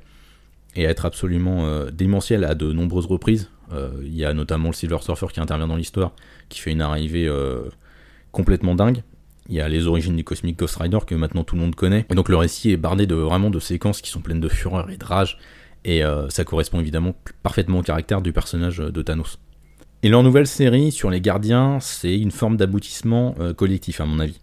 et 0.75 0.85
à 0.85 0.89
être 0.89 1.05
absolument 1.05 1.65
euh, 1.65 1.89
démentiel 1.91 2.43
à 2.43 2.55
de 2.55 2.71
nombreuses 2.71 3.05
reprises. 3.05 3.49
Euh, 3.73 3.91
il 4.03 4.15
y 4.15 4.25
a 4.25 4.33
notamment 4.33 4.69
le 4.69 4.73
Silver 4.73 4.97
Surfer 5.01 5.27
qui 5.31 5.39
intervient 5.39 5.67
dans 5.67 5.75
l'histoire, 5.75 6.11
qui 6.49 6.59
fait 6.59 6.71
une 6.71 6.81
arrivée 6.81 7.27
euh, 7.27 7.61
complètement 8.31 8.75
dingue. 8.75 9.03
Il 9.47 9.55
y 9.55 9.61
a 9.61 9.69
les 9.69 9.87
origines 9.87 10.15
du 10.15 10.23
Cosmic 10.23 10.59
Ghost 10.59 10.75
Rider 10.75 10.99
que 11.07 11.15
maintenant 11.15 11.43
tout 11.43 11.55
le 11.55 11.61
monde 11.61 11.75
connaît. 11.75 12.05
Et 12.09 12.15
donc 12.15 12.29
le 12.29 12.35
récit 12.35 12.71
est 12.71 12.77
bardé 12.77 13.07
de 13.07 13.15
vraiment 13.15 13.49
de 13.49 13.59
séquences 13.59 14.01
qui 14.01 14.09
sont 14.09 14.21
pleines 14.21 14.41
de 14.41 14.49
fureur 14.49 14.89
et 14.91 14.97
de 14.97 15.05
rage. 15.05 15.39
Et 15.85 16.03
ça 16.27 16.43
correspond 16.43 16.79
évidemment 16.81 17.15
parfaitement 17.41 17.79
au 17.79 17.81
caractère 17.81 18.21
du 18.21 18.31
personnage 18.31 18.77
de 18.77 19.01
Thanos. 19.01 19.39
Et 20.01 20.09
leur 20.09 20.23
nouvelle 20.23 20.47
série 20.47 20.91
sur 20.91 21.09
les 21.09 21.21
gardiens, 21.21 21.79
c'est 21.81 22.17
une 22.17 22.31
forme 22.31 22.55
d'aboutissement 22.55 23.35
collectif 23.57 23.99
à 23.99 24.05
mon 24.05 24.19
avis. 24.19 24.39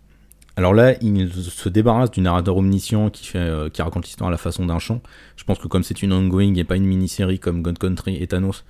Alors 0.59 0.73
là, 0.73 0.95
il 1.03 1.31
se 1.31 1.69
débarrasse 1.69 2.11
du 2.11 2.23
narrateur 2.23 2.57
omniscient 2.57 3.11
euh, 3.35 3.69
qui 3.69 3.83
raconte 3.83 4.07
l'histoire 4.07 4.29
à 4.29 4.31
la 4.31 4.39
façon 4.39 4.65
d'un 4.65 4.79
chant. 4.79 5.03
Je 5.37 5.45
pense 5.45 5.59
que 5.59 5.69
comme 5.69 5.83
c'est 5.83 6.03
une 6.03 6.15
ongoing 6.15 6.55
et 6.55 6.65
pas 6.65 6.77
une 6.77 6.87
mini-série 6.87 7.39
comme 7.39 7.61
God 7.61 7.77
Country 7.77 8.17
et 8.17 8.27
Thanos, 8.27 8.65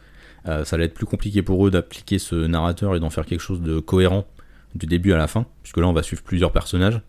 euh, 0.48 0.64
ça 0.64 0.76
va 0.76 0.82
être 0.82 0.94
plus 0.94 1.06
compliqué 1.06 1.42
pour 1.42 1.64
eux 1.64 1.70
d'appliquer 1.70 2.18
ce 2.18 2.34
narrateur 2.34 2.96
et 2.96 3.00
d'en 3.00 3.10
faire 3.10 3.24
quelque 3.24 3.40
chose 3.40 3.60
de 3.60 3.78
cohérent 3.78 4.26
du 4.74 4.86
début 4.86 5.12
à 5.12 5.16
la 5.16 5.28
fin, 5.28 5.46
puisque 5.62 5.76
là 5.76 5.86
on 5.86 5.92
va 5.92 6.02
suivre 6.02 6.24
plusieurs 6.24 6.50
personnages. 6.50 7.00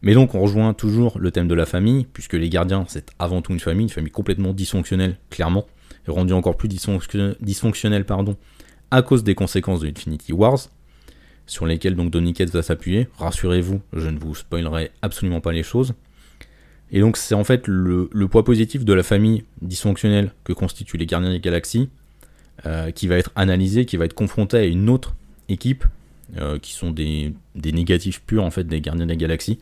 Mais 0.00 0.14
donc 0.14 0.34
on 0.34 0.40
rejoint 0.40 0.72
toujours 0.72 1.18
le 1.18 1.30
thème 1.30 1.46
de 1.46 1.54
la 1.54 1.66
famille, 1.66 2.06
puisque 2.14 2.32
les 2.32 2.48
gardiens 2.48 2.86
c'est 2.88 3.10
avant 3.18 3.42
tout 3.42 3.52
une 3.52 3.60
famille, 3.60 3.84
une 3.84 3.92
famille 3.92 4.10
complètement 4.10 4.54
dysfonctionnelle, 4.54 5.18
clairement, 5.28 5.66
et 6.08 6.10
rendue 6.10 6.32
encore 6.32 6.56
plus 6.56 6.68
dysfonctionnelle 6.68 8.06
pardon, 8.06 8.36
à 8.92 9.02
cause 9.02 9.24
des 9.24 9.34
conséquences 9.34 9.80
de 9.80 9.88
Infinity 9.88 10.32
Wars 10.32 10.68
sur 11.46 11.66
lesquels 11.66 11.96
donc 11.96 12.10
Donny 12.10 12.34
va 12.52 12.62
s'appuyer. 12.62 13.08
Rassurez-vous, 13.18 13.80
je 13.94 14.08
ne 14.08 14.18
vous 14.18 14.34
spoilerai 14.34 14.90
absolument 15.00 15.40
pas 15.40 15.52
les 15.52 15.62
choses. 15.62 15.94
Et 16.92 17.00
donc 17.00 17.16
c'est 17.16 17.34
en 17.34 17.42
fait 17.42 17.66
le, 17.66 18.08
poids 18.30 18.44
positif 18.44 18.84
de 18.84 18.92
la 18.92 19.02
famille 19.02 19.44
dysfonctionnelle 19.62 20.32
que 20.44 20.52
constituent 20.52 20.98
les 20.98 21.06
Gardiens 21.06 21.30
des 21.30 21.40
Galaxies, 21.40 21.88
euh, 22.66 22.90
qui 22.90 23.08
va 23.08 23.16
être 23.16 23.32
analysé, 23.34 23.86
qui 23.86 23.96
va 23.96 24.04
être 24.04 24.14
confronté 24.14 24.58
à 24.58 24.64
une 24.64 24.90
autre 24.90 25.14
équipe, 25.48 25.84
euh, 26.36 26.58
qui 26.58 26.72
sont 26.72 26.90
des, 26.90 27.32
négatifs 27.56 28.20
purs 28.20 28.44
en 28.44 28.50
fait 28.50 28.64
des 28.64 28.82
Gardiens 28.82 29.06
des 29.06 29.16
Galaxies. 29.16 29.58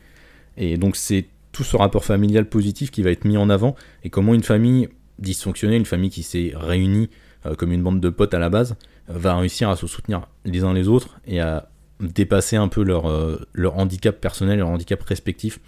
Et 0.57 0.77
donc 0.77 0.97
c'est 0.97 1.27
tout 1.53 1.63
ce 1.63 1.77
rapport 1.77 2.05
familial 2.05 2.49
positif 2.49 2.91
qui 2.91 3.03
va 3.03 3.11
être 3.11 3.25
mis 3.25 3.37
en 3.37 3.49
avant, 3.49 3.77
et 4.03 4.11
comment 4.11 4.35
une 4.35 4.43
famille 4.43 4.89
dysfonctionnelle, 5.21 5.79
une 5.79 5.87
famille 5.87 6.11
qui 6.11 6.25
s'est 6.25 6.53
réunie 6.57 7.11
euh, 7.47 7.55
comme 7.55 7.73
une 7.73 7.83
bande 7.83 8.01
de 8.01 8.11
potes 8.11 8.35
à 8.35 8.39
la 8.41 8.51
base, 8.51 8.77
va 9.13 9.37
réussir 9.37 9.69
à 9.69 9.77
se 9.77 9.87
soutenir 9.87 10.27
les 10.45 10.65
uns 10.65 10.73
les 10.73 10.89
autres 10.89 11.19
et 11.27 11.41
à 11.41 11.69
dépasser 12.01 12.57
un 12.57 12.69
peu 12.69 12.83
leur, 12.83 13.09
euh, 13.09 13.39
leur 13.53 13.77
handicap 13.77 14.21
personnel, 14.21 14.59
leur 14.59 14.69
handicap 14.69 15.03
respectif 15.03 15.61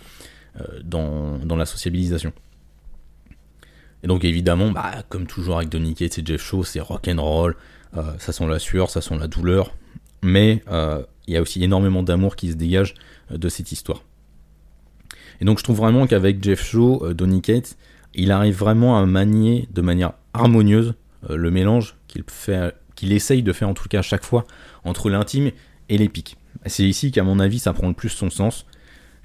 euh, 0.60 0.80
dans, 0.82 1.38
dans, 1.38 1.56
la 1.56 1.66
sociabilisation. 1.66 2.32
Et 4.02 4.06
donc 4.06 4.24
évidemment, 4.24 4.70
bah, 4.70 5.02
comme 5.08 5.26
toujours 5.26 5.58
avec 5.58 5.68
Donny 5.68 5.94
Cates 5.94 6.18
et 6.18 6.22
Jeff 6.24 6.42
Shaw, 6.42 6.64
c'est 6.64 6.80
rock'n'roll, 6.80 7.56
euh, 7.96 8.02
ça 8.18 8.32
sent 8.32 8.46
la 8.46 8.58
sueur, 8.58 8.90
ça 8.90 9.00
sent 9.00 9.16
la 9.18 9.28
douleur, 9.28 9.74
mais 10.22 10.62
il 11.28 11.34
y 11.34 11.36
a 11.36 11.42
aussi 11.42 11.62
énormément 11.62 12.02
d'amour 12.02 12.36
qui 12.36 12.50
se 12.50 12.56
dégage 12.56 12.94
de 13.30 13.48
cette 13.48 13.70
histoire. 13.70 14.02
Et 15.40 15.44
donc 15.44 15.58
je 15.58 15.64
trouve 15.64 15.76
vraiment 15.76 16.06
qu'avec 16.06 16.42
Jeff 16.42 16.64
Shaw, 16.64 17.12
Donny 17.14 17.42
Cates, 17.42 17.76
il 18.14 18.30
arrive 18.30 18.56
vraiment 18.56 18.98
à 18.98 19.06
manier 19.06 19.68
de 19.72 19.82
manière 19.82 20.12
harmonieuse 20.32 20.94
le 21.28 21.50
mélange 21.50 21.96
qu'il 22.08 22.24
fait 22.26 22.74
qu'il 23.02 23.12
essaye 23.12 23.42
de 23.42 23.52
faire 23.52 23.68
en 23.68 23.74
tout 23.74 23.88
cas 23.88 23.98
à 23.98 24.02
chaque 24.02 24.24
fois 24.24 24.46
entre 24.84 25.10
l'intime 25.10 25.50
et 25.88 25.98
l'épique. 25.98 26.36
C'est 26.66 26.84
ici 26.84 27.10
qu'à 27.10 27.24
mon 27.24 27.40
avis 27.40 27.58
ça 27.58 27.72
prend 27.72 27.88
le 27.88 27.94
plus 27.94 28.10
son 28.10 28.30
sens, 28.30 28.64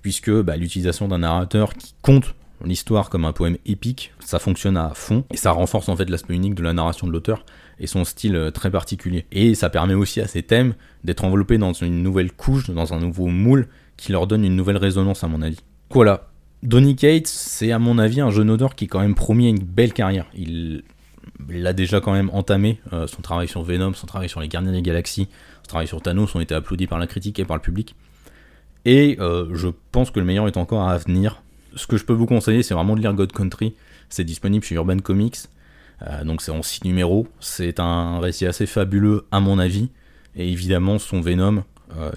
puisque 0.02 0.32
bah, 0.32 0.58
l'utilisation 0.58 1.08
d'un 1.08 1.20
narrateur 1.20 1.76
qui 1.76 1.94
compte 2.02 2.34
l'histoire 2.66 3.12
comme 3.12 3.24
un 3.24 3.34
poème 3.34 3.58
épique, 3.68 4.14
ça 4.18 4.40
fonctionne 4.40 4.78
à 4.78 4.94
fond, 4.96 5.26
et 5.32 5.38
ça 5.38 5.52
renforce 5.52 5.90
en 5.90 5.96
fait 5.96 6.10
l'aspect 6.10 6.34
unique 6.34 6.56
de 6.56 6.64
la 6.64 6.74
narration 6.74 7.06
de 7.06 7.12
l'auteur 7.12 7.46
et 7.80 7.86
son 7.86 8.04
style 8.04 8.36
euh, 8.36 8.50
très 8.50 8.72
particulier. 8.72 9.28
Et 9.32 9.54
ça 9.54 9.70
permet 9.70 9.94
aussi 9.94 10.22
à 10.22 10.28
ces 10.28 10.42
thèmes 10.42 10.74
d'être 11.04 11.24
enveloppés 11.24 11.60
dans 11.60 11.74
une 11.74 12.02
nouvelle 12.02 12.32
couche, 12.32 12.72
dans 12.72 12.96
un 12.96 13.00
nouveau 13.00 13.28
moule, 13.28 13.68
qui 13.96 14.12
leur 14.12 14.26
donne 14.26 14.44
une 14.44 14.56
nouvelle 14.56 14.78
résonance 14.78 15.24
à 15.24 15.28
mon 15.28 15.44
avis. 15.44 15.60
Voilà. 15.92 16.32
Donny 16.64 16.96
Cates, 16.96 17.28
c'est 17.28 17.72
à 17.72 17.78
mon 17.78 18.00
avis 18.00 18.22
un 18.22 18.32
jeune 18.32 18.50
auteur 18.50 18.74
qui 18.74 18.88
quand 18.88 19.02
même 19.02 19.14
promis 19.14 19.48
une 19.48 19.60
belle 19.60 19.94
carrière. 19.94 20.26
Il 20.36 20.82
l'a 21.50 21.74
déjà 21.74 22.02
quand 22.02 22.14
même 22.14 22.30
entamé, 22.34 22.80
euh, 22.94 23.08
son 23.08 23.22
travail 23.22 23.48
sur 23.48 23.64
Venom, 23.64 23.94
son 23.94 24.08
travail 24.08 24.30
sur 24.30 24.40
les 24.42 24.48
Gardiens 24.48 24.72
des 24.72 24.82
Galaxies, 24.82 25.28
travail 25.68 25.88
sur 25.88 26.02
Thanos 26.02 26.34
ont 26.36 26.40
été 26.40 26.56
applaudis 26.56 26.88
par 26.88 27.00
la 27.00 27.08
critique 27.08 27.40
et 27.40 27.46
par 27.46 27.58
le 27.58 27.62
public. 27.62 27.96
Et 28.86 29.18
euh, 29.20 29.48
je 29.54 29.68
pense 29.92 30.12
que 30.12 30.20
le 30.20 30.26
meilleur 30.26 30.48
est 30.48 30.58
encore 30.58 30.88
à 30.88 30.98
venir. 30.98 31.42
Ce 31.76 31.88
que 31.88 31.98
je 31.98 32.06
peux 32.06 32.14
vous 32.14 32.26
conseiller, 32.26 32.64
c'est 32.64 32.74
vraiment 32.74 32.96
de 32.96 33.02
lire 33.02 33.14
God 33.14 33.32
Country. 33.34 33.76
C'est 34.10 34.24
disponible 34.24 34.64
chez 34.64 34.76
Urban 34.76 35.00
Comics. 35.00 35.38
Euh, 36.04 36.24
donc 36.24 36.42
c'est 36.42 36.52
en 36.52 36.62
6 36.62 36.86
numéros. 36.86 37.28
C'est 37.40 37.80
un 37.80 38.20
récit 38.20 38.46
assez 38.46 38.66
fabuleux 38.66 39.26
à 39.32 39.40
mon 39.40 39.60
avis. 39.60 39.90
Et 40.36 40.50
évidemment 40.50 41.00
son 41.00 41.20
Venom, 41.20 41.64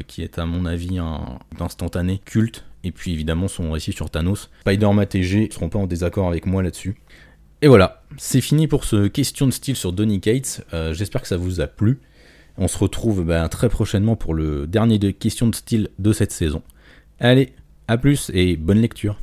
qui 0.06 0.22
est 0.22 0.38
à 0.38 0.44
mon 0.44 0.66
avis 0.66 0.98
un 0.98 1.38
instantané 1.58 2.20
culte. 2.24 2.64
Et 2.84 2.92
puis 2.92 3.12
évidemment 3.12 3.48
son 3.48 3.72
récit 3.72 3.92
sur 3.92 4.10
Thanos. 4.10 4.50
Spider-Man 4.60 5.06
et 5.14 5.22
G 5.22 5.48
ne 5.48 5.52
seront 5.52 5.68
pas 5.68 5.78
en 5.78 5.86
désaccord 5.86 6.28
avec 6.28 6.46
moi 6.46 6.62
là-dessus. 6.62 6.96
Et 7.62 7.68
voilà, 7.68 8.02
c'est 8.16 8.40
fini 8.40 8.66
pour 8.66 8.84
ce 8.84 9.06
question 9.06 9.46
de 9.46 9.50
style 9.52 9.76
sur 9.76 9.92
Donny 9.92 10.20
Cates. 10.20 10.64
J'espère 10.92 11.20
que 11.20 11.28
ça 11.28 11.36
vous 11.36 11.60
a 11.60 11.66
plu. 11.66 12.00
On 12.56 12.68
se 12.68 12.78
retrouve 12.78 13.22
ben, 13.24 13.48
très 13.48 13.68
prochainement 13.68 14.16
pour 14.16 14.32
le 14.32 14.66
dernier 14.66 14.98
de 14.98 15.10
questions 15.10 15.46
de 15.46 15.54
style 15.54 15.88
de 15.98 16.12
cette 16.12 16.32
saison. 16.32 16.62
Allez, 17.18 17.52
à 17.86 17.98
plus 17.98 18.30
et 18.32 18.56
bonne 18.56 18.80
lecture. 18.80 19.18